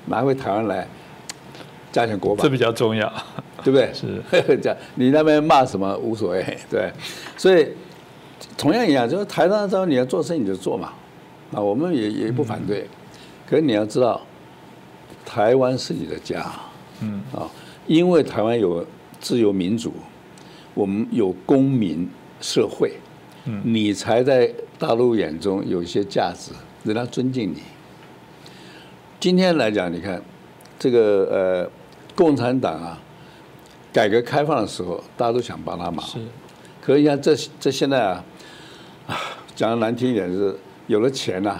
[0.06, 0.86] 拿回台湾来，
[1.92, 3.10] 加强国宝这，比较重要。
[3.64, 3.90] 对不对？
[3.92, 4.22] 是
[4.62, 6.92] 这样，你那边骂什么无所谓，对，
[7.36, 7.66] 所以
[8.56, 10.92] 同样一样，就是台上说你要做生意你就做嘛，
[11.52, 12.86] 啊，我们也也不反对，
[13.44, 14.20] 可是你要知道，
[15.24, 16.46] 台湾是你的家，
[17.00, 17.50] 嗯，啊，
[17.88, 18.86] 因为台湾有
[19.18, 19.92] 自由民主，
[20.74, 22.08] 我们有公民
[22.40, 22.92] 社会，
[23.46, 24.48] 嗯，你才在
[24.78, 26.52] 大陆眼中有一些价值，
[26.84, 27.62] 人家尊敬你。
[29.18, 30.20] 今天来讲，你看
[30.78, 31.70] 这个呃，
[32.14, 32.98] 共产党啊。
[33.92, 36.06] 改革开放的时候，大家都想帮他忙。
[36.06, 36.18] 是，
[36.82, 38.22] 可是你看这这现在啊，
[39.06, 39.16] 啊，
[39.56, 40.54] 讲的难听一点是，
[40.86, 41.58] 有了钱呐、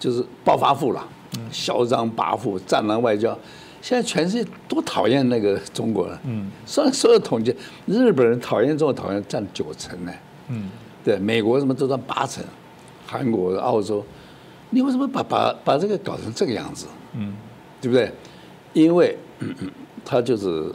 [0.00, 1.08] 就是暴发户了，
[1.52, 3.38] 嚣张跋扈，战狼外交。
[3.80, 6.18] 现在全世界多讨厌那个中国人。
[6.24, 6.50] 嗯。
[6.66, 7.54] 所所有统计，
[7.86, 10.12] 日本人讨厌中国讨厌占九成呢。
[10.48, 10.68] 嗯。
[11.06, 12.42] 对，美国什么都占八成，
[13.06, 14.04] 韩国、澳洲，
[14.70, 16.86] 你为什么把把把这个搞成这个样子？
[17.14, 17.32] 嗯。
[17.80, 18.10] 对不对？
[18.72, 19.16] 因为
[20.04, 20.74] 他就是。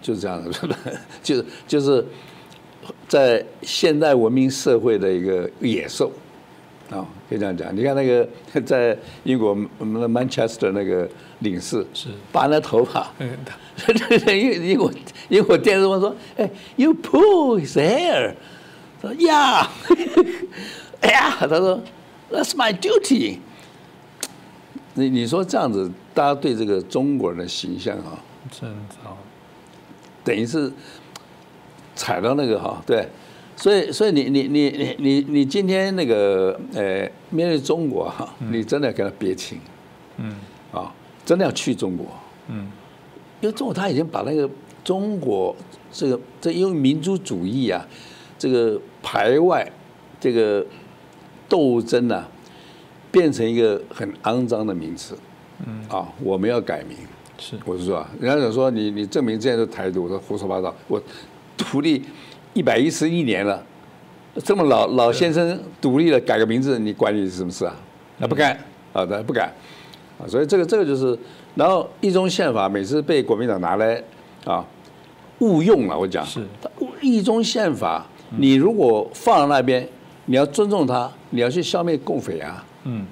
[0.00, 0.52] 就是这样的，
[1.22, 2.04] 就是就是
[3.08, 6.12] 在现代文明社会的一个野兽
[6.90, 7.74] 啊，可以这样讲。
[7.74, 8.28] 你看那个
[8.66, 13.10] 在英国我们的 Manchester 那个领事是拔了头发，
[14.28, 14.92] 英英国
[15.30, 18.34] 英国电视问说：“哎，You pull his hair？”
[19.04, 19.66] 说：“Yeah。”
[21.00, 21.80] 哎呀，他说
[22.30, 23.38] ：“That's my duty。”
[24.94, 29.16] 你你说这样子，大家对这个中国人的形象啊，真糟。
[30.22, 30.72] 等于是
[31.94, 33.06] 踩到那个哈，对，
[33.56, 39.60] 所以所以你你你你你你今天那个呃面对中国哈，你真的要跟他别亲，
[40.16, 40.34] 嗯，
[40.72, 40.90] 啊，
[41.26, 42.06] 真的要去中国，
[42.48, 42.68] 嗯，
[43.40, 44.48] 因为中国他已经把那个
[44.82, 45.54] 中国
[45.92, 47.84] 这个这因为民族主义啊，
[48.44, 49.66] 这个排外
[50.20, 50.62] 这个
[51.48, 52.28] 斗争啊，
[53.10, 55.16] 变成一个很肮脏的名词，
[55.66, 56.94] 嗯，啊，我们要改名。
[57.38, 60.74] 是，我是说啊，人家想说你你证明这样的台独，我说胡说八道。
[60.88, 61.02] 我
[61.56, 62.02] 独立
[62.52, 63.64] 一百一十一年了，
[64.44, 67.74] 这么老老先生独立了，改个名字，你管你是什么事啊？
[68.18, 68.54] 那不敢
[68.92, 69.50] 啊，不敢
[70.18, 70.28] 啊。
[70.28, 71.18] 所以这个这个就是，
[71.54, 74.04] 然后一中宪法每次被国民党拿来
[74.44, 74.62] 啊
[75.38, 76.46] 误用了，我讲是
[77.00, 79.88] 一中宪法，你如果放在那边，
[80.26, 82.64] 你要尊重他，你要去消灭共匪啊。
[82.84, 83.06] 嗯，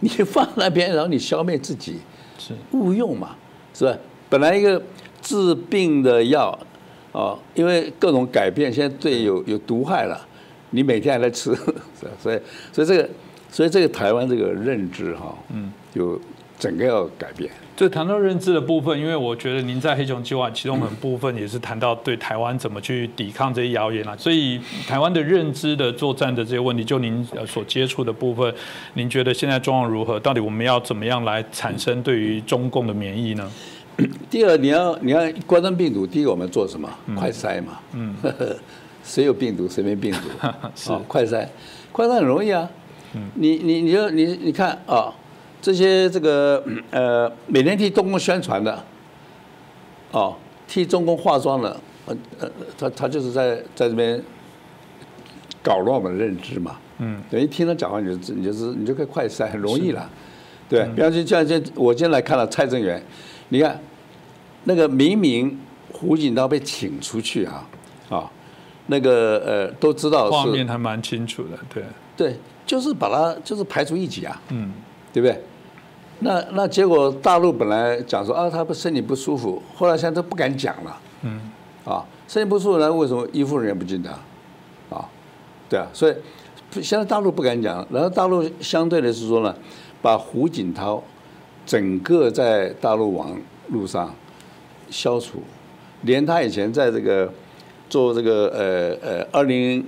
[0.00, 1.96] 你放那边，然后你消灭自己。
[2.38, 3.34] 是误用嘛，
[3.74, 3.98] 是吧？
[4.30, 4.80] 本来一个
[5.20, 6.56] 治病的药，
[7.10, 10.24] 哦，因为各种改变，现在对有有毒害了，
[10.70, 11.52] 你每天还在吃？
[12.22, 12.40] 所以，
[12.72, 13.08] 所以这个，
[13.50, 16.18] 所以这个台湾这个认知哈，嗯，有
[16.58, 17.50] 整个要改变。
[17.76, 28.52] 就谈到认知的部分，因为我觉得您在黑熊计划其中很部分也是谈到对台湾怎么去抵抗这些谣言啊，所以台湾的认知的作战的这些问题，就您所接触的部分，
[28.94, 30.18] 您觉得现在状况如何？
[30.18, 33.48] 到底我们要怎么样来产生对于中共的免疫呢？
[34.28, 36.88] 第二，你要你要冠状病毒，第一个我们做什么？
[37.14, 37.78] 快筛嘛。
[37.92, 38.12] 嗯。
[39.04, 40.28] 谁有病毒，谁没病毒？
[40.74, 41.46] 是快筛，
[41.92, 42.68] 快筛很容易啊。
[43.14, 43.28] 嗯。
[43.36, 45.14] 你你你就你你看啊。
[45.60, 48.84] 这些这个呃，每天替中共宣传的，
[50.12, 50.36] 哦，
[50.66, 54.22] 替中共化妆的，呃呃，他他就是在在这边
[55.62, 56.76] 搞乱我们的认知嘛。
[56.98, 57.20] 嗯。
[57.28, 60.08] 等于听他讲话，你就你就是你就可以快筛，很容易了。
[60.68, 63.02] 对，比方说像这，我今天来看了蔡正元，
[63.48, 63.80] 你看
[64.64, 65.58] 那个明明
[65.92, 67.68] 胡锦涛被请出去啊，
[68.10, 68.30] 啊，
[68.86, 71.82] 那个呃都知道画面还蛮清楚的，对。
[72.16, 72.36] 对，
[72.66, 74.42] 就是把他就是排除异己啊。
[74.50, 74.72] 嗯。
[75.12, 75.42] 对不对？
[76.20, 81.00] 那那结果大陆本来讲说啊，他不身体不舒服，后来现在都不敢讲了。
[81.22, 81.40] 嗯。
[81.84, 84.10] 啊，身体不舒服，那为什么医护人员不进的？
[84.90, 85.08] 啊，
[85.68, 86.14] 对啊，所以
[86.82, 89.54] 现在大陆不敢讲，然后大陆相对的是说呢，
[90.02, 91.00] 把胡锦涛
[91.64, 94.12] 整个在大陆网路上
[94.90, 95.40] 消除，
[96.02, 97.32] 连他以前在这个
[97.88, 99.86] 做这个呃呃二零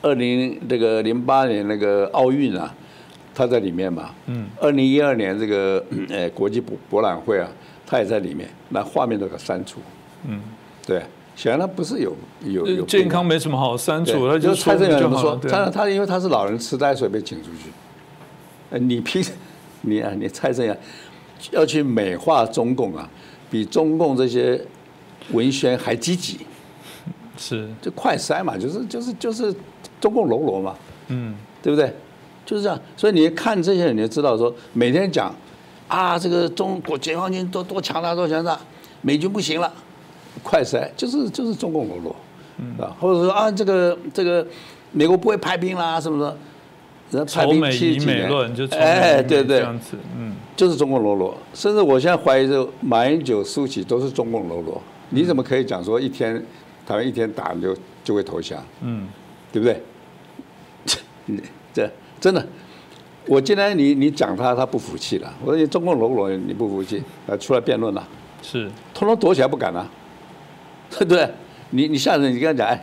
[0.00, 2.72] 二零这个零八年那个奥运啊。
[3.34, 7.48] 他在里面嘛，嗯，二零一二年这个呃国际博博览会啊，
[7.86, 9.80] 他也在里面，那画面都给删除，
[10.26, 10.40] 嗯，
[10.86, 11.02] 对，
[11.36, 12.14] 显然他不是有
[12.44, 15.36] 有有健康没什么好删除，他就蔡正元怎么说？
[15.48, 17.70] 他他因为他是老人痴呆，所以被请出去。
[18.70, 19.24] 呃，你凭
[19.82, 20.78] 你啊，你蔡正元
[21.52, 23.08] 要去美化中共啊，
[23.50, 24.60] 比中共这些
[25.32, 26.38] 文宣还积极。
[27.36, 29.54] 是，就快筛嘛，就是就是就是
[29.98, 30.74] 中共喽啰嘛，
[31.08, 31.90] 嗯，对不对？
[32.50, 35.32] 就是这样，所以你看这些人，你就知道说，每天讲
[35.86, 38.58] 啊，这个中国解放军多多强大，多强大，
[39.02, 39.72] 美军不行了，
[40.42, 42.16] 快筛就是就是中共喽啰，
[42.84, 44.44] 啊，或者说啊，这个这个
[44.90, 46.36] 美国不会派兵啦，什么的，
[47.12, 48.28] 人家派兵七几年，
[48.72, 56.44] 哎，对对，这样子，嗯，就是中共喽啰，甚至我现在怀疑，这马英九、苏起都是中共喽啰，你怎么可以讲说一天？
[56.86, 59.06] 台湾一天打就就会投降，嗯，
[59.52, 59.80] 对不对？
[61.72, 61.88] 这
[62.20, 62.46] 真的，
[63.26, 65.32] 我今天你你讲他，他不服气了。
[65.42, 68.06] 我说你中共喽啰，你不服气，啊，出来辩论了，
[68.42, 69.88] 是，通通躲起来不敢了，
[70.90, 71.28] 对 不对？
[71.70, 72.80] 你你下次你跟他讲，哎，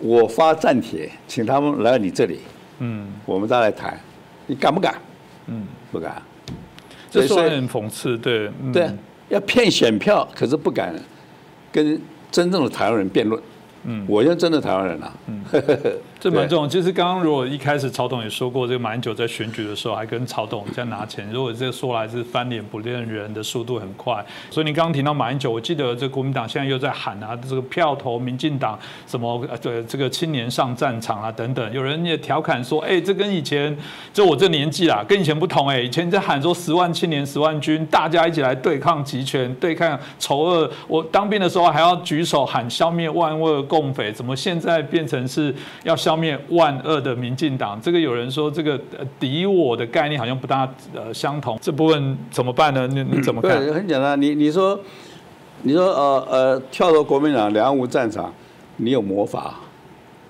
[0.00, 2.38] 我发战帖，请他们来到你这里，
[2.78, 3.98] 嗯，我们再来谈，
[4.46, 4.94] 你敢不敢？
[5.46, 6.22] 嗯，不敢。
[7.10, 8.90] 这是很讽刺，对对，
[9.28, 10.94] 要骗选票，可是不敢
[11.72, 12.00] 跟。
[12.30, 13.40] 真正的台湾人辩论，
[13.84, 15.40] 嗯，我是真的台湾人啊，嗯，
[16.24, 16.66] 这蛮重要。
[16.66, 24.24] 其实刚刚如果一开始曹董也说过，这个马英九在选举的时候还跟曹董在拿钱，如果这说来是翻脸不认人的速度很快。
[24.50, 31.72] 所以你刚刚提到马英九，我记得这国民党现在又在喊啊，这个票投民进党什么呃，对这个青年上战场啊等等。
[31.74, 33.76] 有人也调侃说，哎，这跟以前
[34.12, 40.70] 就我这年纪啦，跟以前不同哎，以前在喊说十万青年十万军，大家一起来对抗集权，对抗丑恶。
[40.88, 42.24] 我当兵的时候还要举。
[42.24, 47.80] 手喊消灭万恶共匪，怎么现在变成是要消灭万恶的民进党？
[47.80, 48.80] 这个有人说，这个
[49.18, 51.58] 敌我的概念好像不大呃相同。
[51.60, 52.86] 这部分怎么办呢？
[52.86, 53.60] 你你怎么看？
[53.72, 54.78] 很简单，你你说
[55.62, 58.32] 你说呃呃跳到国民党两无战场，
[58.76, 59.60] 你有魔法，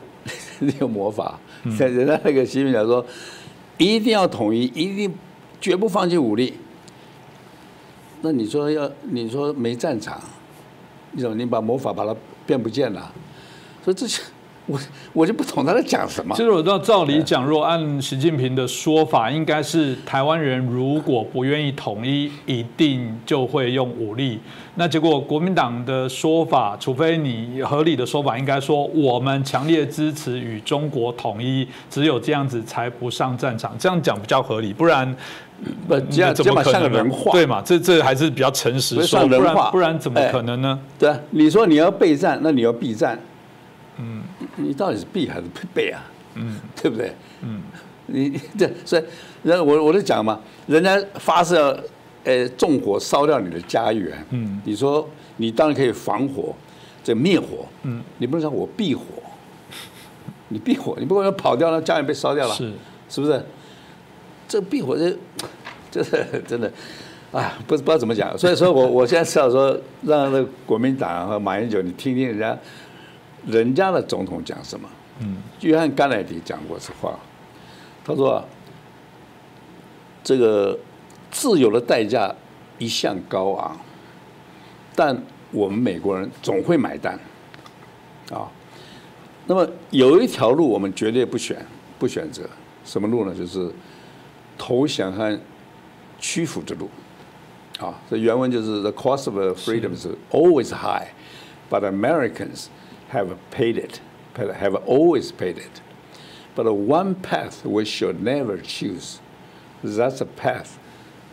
[0.60, 1.38] 你有魔法。
[1.78, 3.04] 在人家那个习近平说，
[3.78, 5.14] 一定要统一，一定
[5.60, 6.54] 绝不放弃武力。
[8.22, 10.20] 那你说要你说没战场？
[11.12, 12.14] 你怎么你把魔法把它
[12.44, 13.12] 变不见了？
[13.84, 14.22] 所以这些
[14.66, 14.80] 我
[15.12, 16.34] 我就不懂他在讲什么。
[16.34, 24.40] 其实我知道，照理讲，若按习近平的说法，应该是台湾人如果不愿意统一，一定就会用武力。
[24.76, 33.74] 那结果国民党的说法，除非你合理的说法，应该说我们强烈支持与中国统一，只有这样子才不上战场。
[33.78, 35.14] 这样讲比较合理，不然。
[35.88, 37.32] 不，这样怎么像个人话？
[37.32, 37.62] 对嘛？
[37.64, 40.78] 这这还是比较诚实，说人话，不然怎么可能呢？
[40.98, 43.18] 对，你说你要备战，那你要避战，
[43.98, 44.22] 嗯，
[44.56, 46.02] 你到底是避还是备啊？
[46.34, 47.14] 嗯，对不对？
[47.42, 47.62] 嗯，
[48.06, 49.04] 你 这所以，
[49.42, 51.82] 人我我就讲嘛，人家发射，
[52.24, 56.54] 呃，纵火烧掉你的家园，嗯，你说你当然可以防火，
[57.02, 59.04] 这灭火，嗯，你不能说我避火，
[60.48, 62.72] 你避火，你不能跑掉了，家园被烧掉了，是
[63.08, 63.44] 是不是？
[64.48, 65.16] 这避火这，
[65.90, 66.70] 这是真的，
[67.32, 68.36] 啊，不不知道怎么讲。
[68.36, 72.56] 所以说我我现在是要说，让那国民党和马英九，你听听人家，
[73.46, 74.88] 人家的总统讲什么。
[75.20, 75.36] 嗯。
[75.60, 77.18] 约翰甘乃迪讲过这话，
[78.04, 78.44] 他说
[80.22, 80.78] ：“这个
[81.30, 82.34] 自由的代价
[82.78, 83.76] 一向高昂，
[84.94, 85.16] 但
[85.50, 87.18] 我们美国人总会买单。”
[88.32, 88.50] 啊，
[89.46, 91.64] 那么有一条路我们绝对不选，
[91.98, 92.42] 不选择
[92.84, 93.34] 什么路呢？
[93.34, 93.70] 就是。
[94.56, 95.36] 投降和
[96.20, 96.88] 屈服之路，
[97.80, 101.08] 啊，这原文就是 The cost of freedom is always high,
[101.68, 102.66] but Americans
[103.13, 103.99] have paid it,
[104.35, 105.81] have always paid it.
[106.55, 109.19] But one path we should never choose,
[109.83, 110.77] that's a path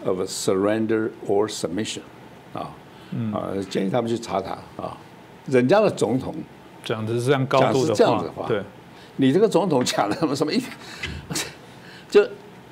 [0.05, 2.03] of surrender or submission.
[2.55, 2.71] 啊，
[3.33, 4.97] 啊，建议他们去查查啊，
[5.47, 6.35] 人家的总统
[6.85, 7.95] 讲的是这样高度的
[8.35, 8.63] 话，对，
[9.17, 10.63] 你这个总统讲的什么什么意
[12.09, 12.27] 就。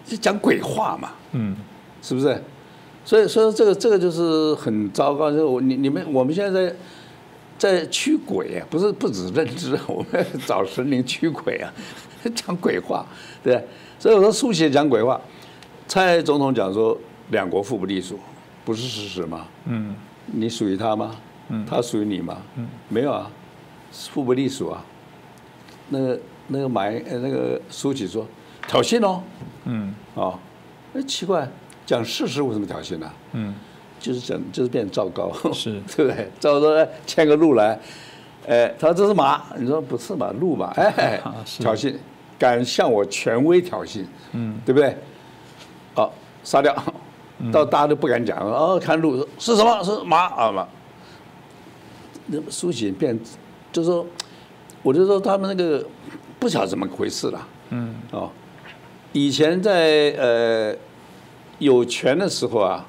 [0.07, 1.57] 就讲鬼话嘛，嗯，
[2.03, 2.39] 是不是？
[3.07, 5.33] 所以说这个这个就是很糟糕。
[5.33, 6.77] 就我你你们我们现在在
[7.60, 11.72] 在驱鬼啊，不是不止认知， 我们找神灵驱鬼啊，
[12.34, 13.06] 讲鬼话，
[13.44, 13.64] 对
[14.00, 15.20] 所以我说书写讲鬼话，
[15.88, 16.98] 蔡总统讲说
[17.32, 18.18] 两国互不隶属，
[18.64, 19.46] 不是事实吗？
[19.66, 19.94] 嗯，
[20.26, 21.16] 你属于他吗？
[21.50, 22.38] 嗯，他属于你吗？
[22.56, 23.30] 嗯，没有啊，
[24.14, 24.84] 互不隶属啊。
[25.90, 28.26] 那个那个买呃那个书记说。
[28.68, 29.24] 挑衅哦，
[29.66, 30.38] 嗯，哦，
[30.94, 31.50] 哎，奇怪，
[31.88, 33.12] 讲事实为什么挑衅呢？
[33.34, 33.56] 嗯，
[34.00, 36.30] 就是讲，就是变糟糕，是， 对不对？
[36.40, 37.80] 赵说牵个鹿来，
[38.48, 41.20] 哎，他说这是马，你说不是马，鹿嘛， 哎，
[41.60, 41.94] 挑衅，
[42.38, 44.96] 敢向我权威挑衅，嗯，对不对？
[45.96, 46.10] 哦，
[46.44, 46.74] 杀掉，
[47.52, 48.38] 到大家都不敢讲。
[48.38, 49.84] 了，哦，看鹿是什么？
[49.84, 50.28] 是马。
[50.28, 50.68] 啊马，
[52.28, 53.20] 那苏醒变，
[53.72, 54.06] 就说，
[54.82, 55.86] 我就说他们那个
[56.40, 57.48] 不晓得怎么回事了。
[57.72, 57.96] 嗯。
[58.12, 58.30] 哦，
[59.12, 60.74] 以前在呃
[61.58, 62.86] 有权的时候啊，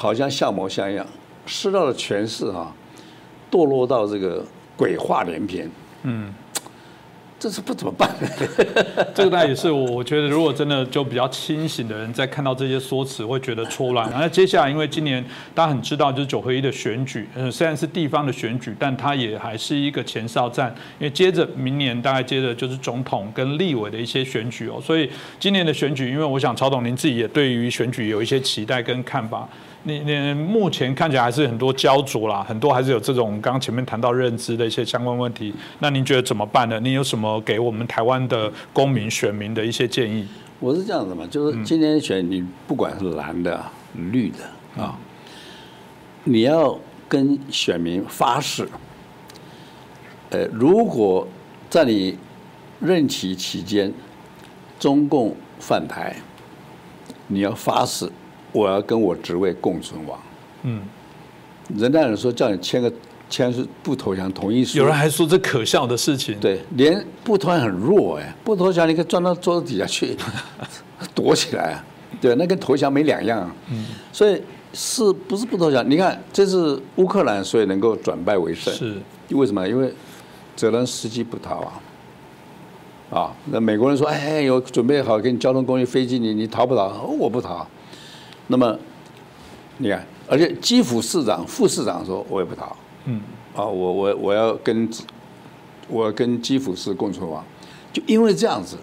[0.00, 1.06] 好像像模像样，
[1.44, 2.74] 失到了权势啊，
[3.50, 4.42] 堕落到这个
[4.74, 5.70] 鬼话连篇。
[6.04, 6.32] 嗯。
[7.38, 8.06] 这是不怎么办？
[9.14, 14.06] 这个大概也是我我觉得，如果真的就比较清醒的人，在看到这些说辞，会觉得错乱。
[14.10, 15.24] 那接下来，因为今年
[15.54, 20.68] 大家很知道，就是九合一的选举，呃，虽然是地方的选举，但它也还是一个前哨战。
[20.98, 29.48] 因为接着明年大概接着就是总统跟立委的一些选举哦，所以今年的选举，因为我想曹董您自己也对于选举有一些期待跟看法。
[29.84, 35.54] 你你目前看起来还是很多焦灼啦，很多还是有这种刚刚前面谈到认知的一些相关问题。
[35.78, 36.78] 那您觉得怎么办呢？
[36.80, 40.28] 你有什么给我们台湾的公民选民的一些建议？
[40.58, 44.98] 我是这样子嘛，就是今天选你不管是蓝的、绿的啊，
[46.24, 46.78] 你要
[47.08, 48.68] 跟选民发誓，
[50.28, 51.26] 呃，如果
[51.70, 52.18] 在你
[52.80, 53.90] 任期期间
[54.78, 56.14] 中共犯台，
[57.28, 58.10] 你要发誓。
[58.52, 60.18] 我要跟我职位共存亡。
[60.62, 60.82] 嗯，
[61.76, 62.92] 人大人说叫你签个
[63.28, 64.78] 签是不投降同意书。
[64.78, 66.38] 有人还说这可笑的事情。
[66.40, 70.16] 对，连不投降很弱哎，不投降你可以钻到桌子底下去
[71.14, 71.84] 躲起来啊。
[72.20, 73.50] 对，那跟投降没两样。
[73.70, 74.42] 嗯，所以
[74.74, 75.88] 是不是不投降？
[75.88, 78.74] 你看这是乌克兰，所以能够转败为胜。
[78.74, 78.96] 是，
[79.30, 79.66] 为什么？
[79.66, 79.92] 因为
[80.56, 81.80] 泽连斯基不逃啊。
[83.10, 87.06] 啊，那美国人说，哎，有准备好给你交通工具、飞机，你你逃不逃？
[87.18, 87.66] 我不逃。
[88.52, 88.76] 那么，
[89.78, 93.20] 你看，而且基辅市长、副市长说：“我也不逃。”嗯，
[93.54, 94.90] 啊，我我我要跟，
[95.86, 97.44] 我要跟基辅市共存亡。
[97.92, 98.76] 就因为这样子，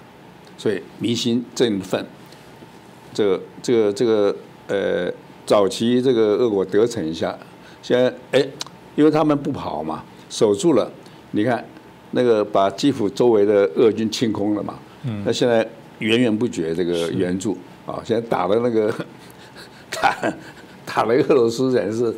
[0.57, 2.05] 所以民心振奋。
[3.13, 4.35] 这个这个这个
[4.67, 5.11] 呃，
[5.45, 7.37] 早期这个俄国得逞一下，
[7.81, 8.47] 现在哎，
[8.95, 10.89] 因为他们不跑嘛，守住了。
[11.31, 11.63] 你看
[12.11, 14.75] 那个把基辅周围的俄军清空了嘛。
[15.03, 15.21] 嗯。
[15.25, 15.67] 那现在
[15.99, 18.93] 源源不绝这个援助啊，现在打的那个。
[20.01, 20.33] 打
[20.85, 22.15] 打了俄罗斯人是，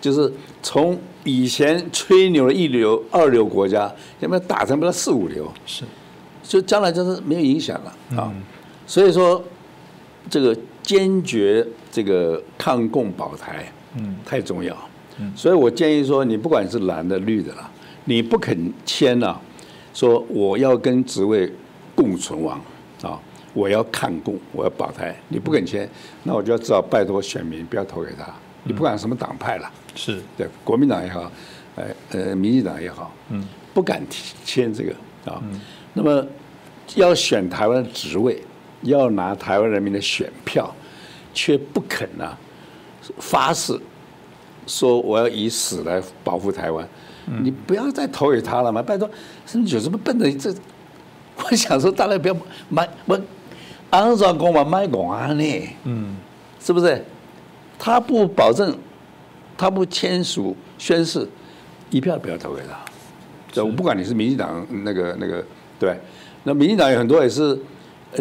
[0.00, 0.32] 就是
[0.62, 5.50] 从以前吹牛的一流、二流国家，有没有打成不了四五流？
[5.66, 5.84] 是，
[6.42, 8.32] 就将来就是没有影响了啊。
[8.86, 9.42] 所以说，
[10.28, 14.76] 这个坚决这个抗共保台，嗯，太重要。
[15.18, 17.70] 嗯，所以我建议说，你不管是蓝的、绿的了，
[18.04, 19.38] 你不肯签呢，
[19.94, 21.52] 说我要跟职位
[21.94, 22.60] 共存亡
[23.02, 23.18] 啊。
[23.52, 25.88] 我要抗共，我要保台，你不肯签，
[26.22, 28.32] 那我就要只好拜托选民不要投给他。
[28.62, 31.32] 你不管什么党派了，是对国民党也好，
[31.76, 34.02] 呃呃，民进党也好，嗯，不敢
[34.44, 34.94] 签这个
[35.24, 35.42] 啊。
[35.94, 36.24] 那么
[36.94, 38.40] 要选台湾的职位，
[38.82, 40.72] 要拿台湾人民的选票，
[41.32, 42.36] 却不肯呢
[43.18, 43.76] 发誓
[44.66, 46.86] 说我要以死来保护台湾。
[47.42, 49.08] 你不要再投给他了嘛，拜托，
[49.46, 50.30] 甚至有什么笨的？
[50.32, 50.54] 这
[51.38, 52.36] 我想说，大家不要
[52.68, 53.18] 买我。
[53.90, 55.68] 安装公嘛卖公安呢？
[55.84, 56.16] 嗯，
[56.60, 57.04] 是不是？
[57.78, 58.76] 他不保证，
[59.56, 61.26] 他不签署宣誓，
[61.90, 63.62] 一票不要投给他。
[63.62, 65.44] 我不管你是民进党那个那个，
[65.78, 65.98] 对，
[66.44, 67.58] 那民进党有很多也是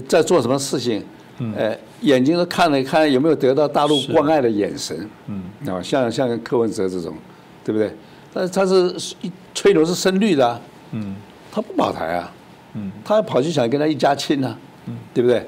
[0.08, 1.04] 在做什么事情，
[1.56, 5.08] 呃，眼睛都看了看有没有得到大陆关爱的眼神。
[5.28, 7.14] 嗯，啊，像像柯文哲这种，
[7.64, 7.94] 对不对？
[8.34, 9.16] 但是他是
[9.54, 11.16] 吹牛是深绿的，嗯，
[11.52, 12.32] 他不保台啊，
[12.76, 15.46] 嗯，他跑去想跟他一家亲啊，嗯，对不对？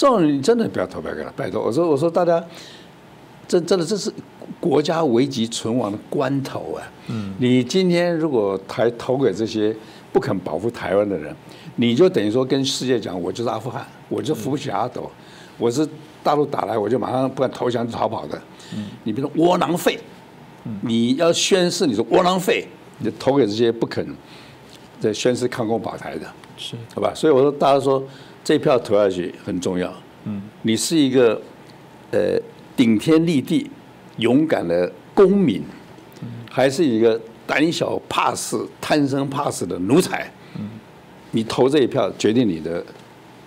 [0.00, 1.62] 这种人真的不要投票给他，拜托！
[1.62, 2.42] 我说，我说大家，
[3.46, 4.10] 这真的这是
[4.58, 6.80] 国家危急存亡的关头啊！
[7.08, 9.76] 嗯，你今天如果台投给这些
[10.10, 11.36] 不肯保护台湾的人，
[11.76, 15.10] 你就等于说跟世界讲，我就是阿富汗，我就扶不起阿斗，
[15.58, 15.86] 我是
[16.22, 18.40] 大陆打来，我就马上不敢投降逃跑的。
[18.74, 19.98] 嗯，你变成窝囊废，
[20.80, 22.66] 你要宣誓，你说窝囊废，
[22.96, 24.16] 你就投给这些不肯
[24.98, 27.12] 在宣誓抗共保台的，是好吧？
[27.14, 28.02] 所以我说，大家说。
[28.42, 29.92] 这票投下去很重要。
[30.24, 31.40] 嗯，你是一个
[32.10, 32.38] 呃
[32.76, 33.70] 顶天立地、
[34.16, 35.62] 勇敢的公民，
[36.50, 40.30] 还是一个胆小怕事、贪生怕死的奴才？
[40.58, 40.68] 嗯，
[41.30, 42.84] 你投这一票，决定你的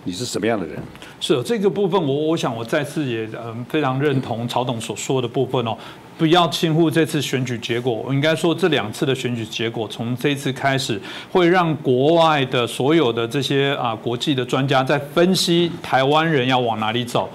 [0.04, 0.78] 你是什么样的人。
[1.20, 5.76] 是这个部分，我我想我再次也嗯非常认同曹董所说的部分哦。
[6.16, 7.92] 不要轻忽这次选举结果。
[7.92, 11.00] 我应该说，这两次的选举结果，从这次开始，
[11.30, 17.28] 会让国外的所有的这些啊国际的专家在分析台湾人要往哪里走。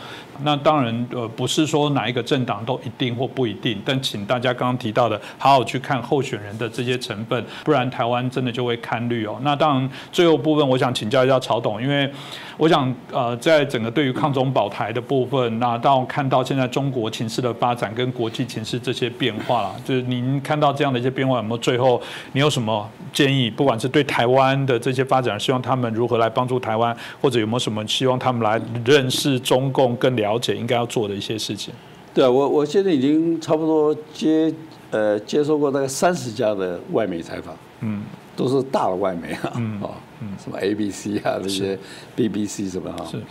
[0.44, 9.38] 那当然，呃，不是说哪一个政党都一定或不一定，但请大家刚刚提到的，好好去看候选人的这些成分，不然台湾真的就会看绿哦。
[9.42, 12.10] 那当然，最后部分我想请教一下曹董，因为
[12.58, 22.02] 我想，呃，在整个对于抗中保台的部分，那到看到现在中国情势的发展跟国际情势这些变化了，就是您看到这样的一些变化，有没有最后
[22.34, 23.50] 你有什么建议？
[23.50, 31.74] 不管是对台湾的这些发展，希望他们如何来帮助台湾，或者有没有什么希望他们来认识中共、更了解应该要做的一些事情？
[32.14, 34.54] 对啊，我我现在已经差不多接
[34.92, 38.04] 呃接受过大概三十家的外媒采访，嗯，
[38.36, 39.92] 都是大的外媒啊，哦。
[40.38, 41.80] 什么 ABC 啊，这些
[42.18, 43.06] BBC 什么哈？
[43.10, 43.22] 是。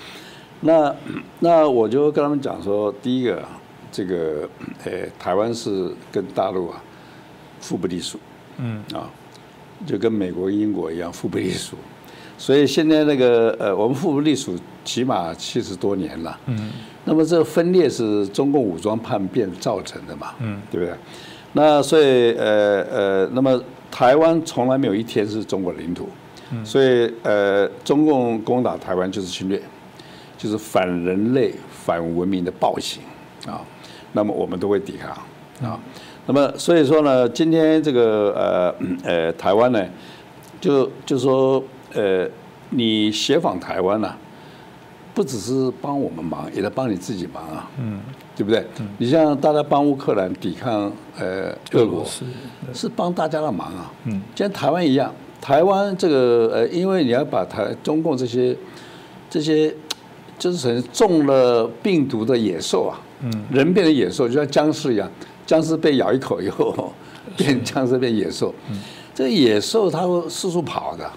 [0.61, 0.95] 那
[1.41, 3.43] 那我就跟他们讲说，第一个，
[3.93, 4.49] 这个
[4.85, 6.83] 呃，台湾是跟大陆啊，
[7.61, 8.19] 互不隶属。
[8.57, 8.83] 嗯。
[8.95, 9.11] 啊，
[9.87, 11.77] 就跟美国、英国一样互不隶属。
[12.39, 14.57] 所以现在那个呃，我们互不隶属
[14.89, 16.39] 起码七十多年了。
[16.47, 16.70] 嗯。
[17.05, 20.28] 那么这分裂是中共武装叛变造成的嘛？
[20.39, 20.60] 嗯。
[20.70, 20.94] 对不对？
[21.52, 23.60] 那所以呃呃，那么
[23.90, 26.09] 台湾从来没有一天是中国领土。
[26.65, 29.60] 所以，呃，中共攻打台湾就是侵略，
[30.39, 33.02] 就是反人类、反文明的暴行
[33.47, 33.60] 啊。
[34.15, 35.10] 那么我们都会抵抗
[35.70, 35.78] 啊。
[36.24, 38.74] 那么所以说呢，今天这个呃
[39.05, 39.85] 呃台湾呢，
[40.59, 41.62] 就就说
[41.93, 42.27] 呃，
[42.70, 44.16] 你协访台湾呢，
[45.19, 47.69] 不只是帮我们忙，也在帮你自己忙啊。
[47.77, 47.99] 嗯，
[48.36, 48.65] 对不对？
[48.99, 52.07] 你像大家帮乌克兰抵抗呃俄国，
[52.73, 53.93] 是帮大家的忙啊。
[54.05, 55.12] 嗯，像台湾一样。
[55.40, 58.57] 台湾这个呃，因为你要把台中共这些
[59.28, 59.74] 这些，
[60.39, 65.11] 就是成中了病毒的野兽啊，嗯，人变成野兽，就像僵尸一样，
[65.45, 66.93] 僵尸被咬一口以后
[67.36, 68.78] 变僵尸变野兽，嗯，
[69.12, 71.11] 这野兽它会四处跑的，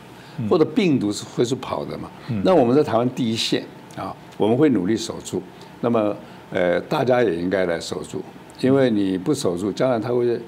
[0.49, 2.09] 或者病毒是会是跑的嘛，
[2.43, 3.63] 那我们在台湾第一线
[3.95, 5.41] 啊，我们会努力守住，
[5.81, 6.15] 那么
[6.51, 8.21] 呃，大家也应该来守住，
[8.59, 10.39] 因为你不守住，将来他会。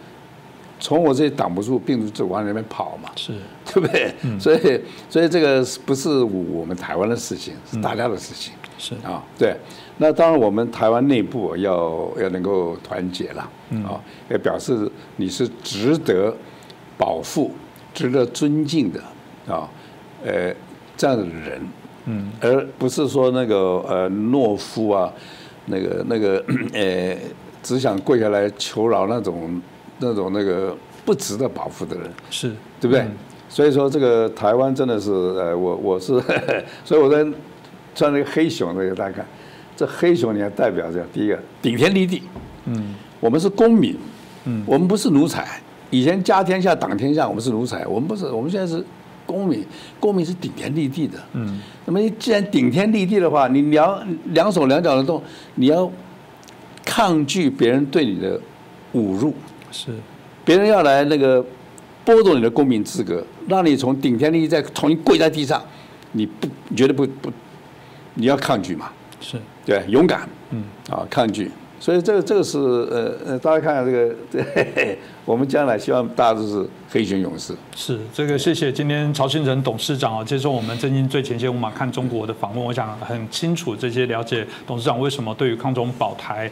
[0.79, 3.31] 从我这里挡不住病毒就往那边跑嘛，是，
[3.65, 4.13] 对不对？
[4.37, 8.51] 所以，所以这个不是我们台湾的事情，是大家的事情。
[8.77, 8.93] 是。
[8.95, 9.55] 啊，对。
[9.97, 13.49] 那当然，我们台湾内部要要能够团结了，
[13.85, 13.95] 啊，
[14.27, 16.35] 要表示你是值得
[16.97, 17.51] 保护、
[17.93, 18.99] 值得尊敬的
[19.47, 19.69] 啊，
[20.25, 20.53] 呃，
[20.97, 21.61] 这样的人，
[22.05, 23.57] 嗯，而不是说那个
[23.87, 25.11] 呃懦夫啊，
[25.65, 26.43] 那个那个
[26.73, 27.17] 呃，
[27.61, 29.61] 只想跪下来求饶那种。
[29.99, 30.75] 那种那个
[31.05, 32.49] 不值得保护的人，是
[32.81, 33.05] 对不对？
[33.47, 36.19] 所以说这个台湾真的是，呃，我我是，
[36.83, 37.23] 所以我在
[37.95, 39.25] 穿那个黑熊那个大家看，
[39.77, 42.23] 这黑熊你要代表着第一个顶天立地，
[42.65, 43.95] 嗯，我们是公民，
[44.43, 45.47] 嗯，我们不是奴才。
[45.89, 48.83] 以前家天下党天下，我们是奴才，我们不是，我们现在是
[49.25, 49.65] 公民，
[49.99, 51.59] 公民是顶天立地的，嗯。
[51.85, 55.21] 那么你既然顶天立地的话，你两两手两脚的动，
[55.55, 55.91] 你要
[56.85, 58.39] 抗拒别人对你的
[58.93, 59.33] 侮辱。
[59.71, 59.91] 是，
[60.45, 61.43] 别人要来那个
[62.05, 65.61] 剥夺你的公民资格，让你从顶天立地再重新跪在地上，
[66.11, 67.31] 你不绝对不不，
[68.15, 68.91] 你要抗拒嘛？
[69.19, 71.49] 是，对，勇敢，嗯，啊，抗拒。
[71.79, 77.55] 所以这个这个是呃呃，大家看看这个，这 我们将来希望大家都是黑熊勇士。
[77.75, 86.49] 是这个，谢谢今天曹新成董事长啊接受我们震惊最前线无马看中国的访问，我想很清楚这些了解董事长为什么对于抗中保台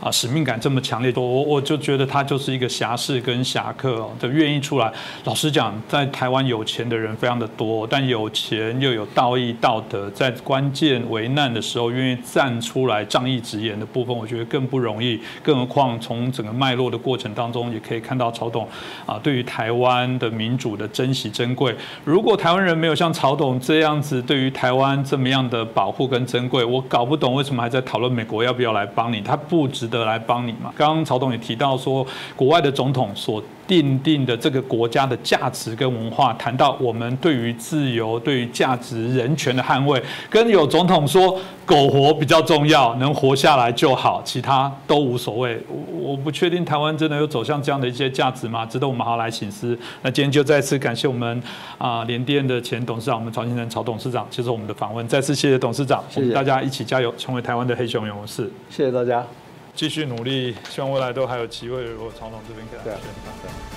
[0.00, 1.12] 啊使命感这么强烈。
[1.14, 4.92] 我我就觉得他就是一个侠士跟侠客哦，就愿意出来。
[5.24, 14.64] 老实讲，在台湾有钱的人非常的多，但有钱又有道义道德，在关键危难的时候愿意站出来仗义直言的部分，我觉得更。
[14.64, 18.64] 不容易，更何况从整个脉络的过程当中，也可以看看到曹董
[19.04, 21.74] 啊，对于台湾的民主的珍惜珍贵。
[22.04, 30.72] 如果台湾人没有像曹董这样子，对于台湾这么样的保护跟珍贵，我搞不懂为什么还在讨论美国要不要来帮你，他不值得来帮你吗？
[30.76, 33.42] 刚刚曹董也提到说，国外的总统所。
[33.66, 45.58] 定定的这个国家的价值跟文化，谈到我们对于自由、对于价值、人权的捍卫，跟有总统说苟活比较重要，能活下来就好，其他都无所谓。
[45.68, 48.66] 我我不确定台湾真的有走向这样的一些价值吗？
[48.66, 49.76] 值得我们好好来醒思。
[50.02, 51.42] 那今天就再次感谢我们
[51.78, 55.06] 啊联电的前董事长，我们曹先生曹董事长接受我们的访问。
[55.08, 58.50] 再次谢谢董事长，谢谢大家一起加油，成为台湾的黑熊勇士。
[58.68, 59.24] 谢谢大家。
[59.74, 61.82] 继续努力，希望未来都还有机会。
[61.82, 63.73] 如果曹总这边给大家宣传。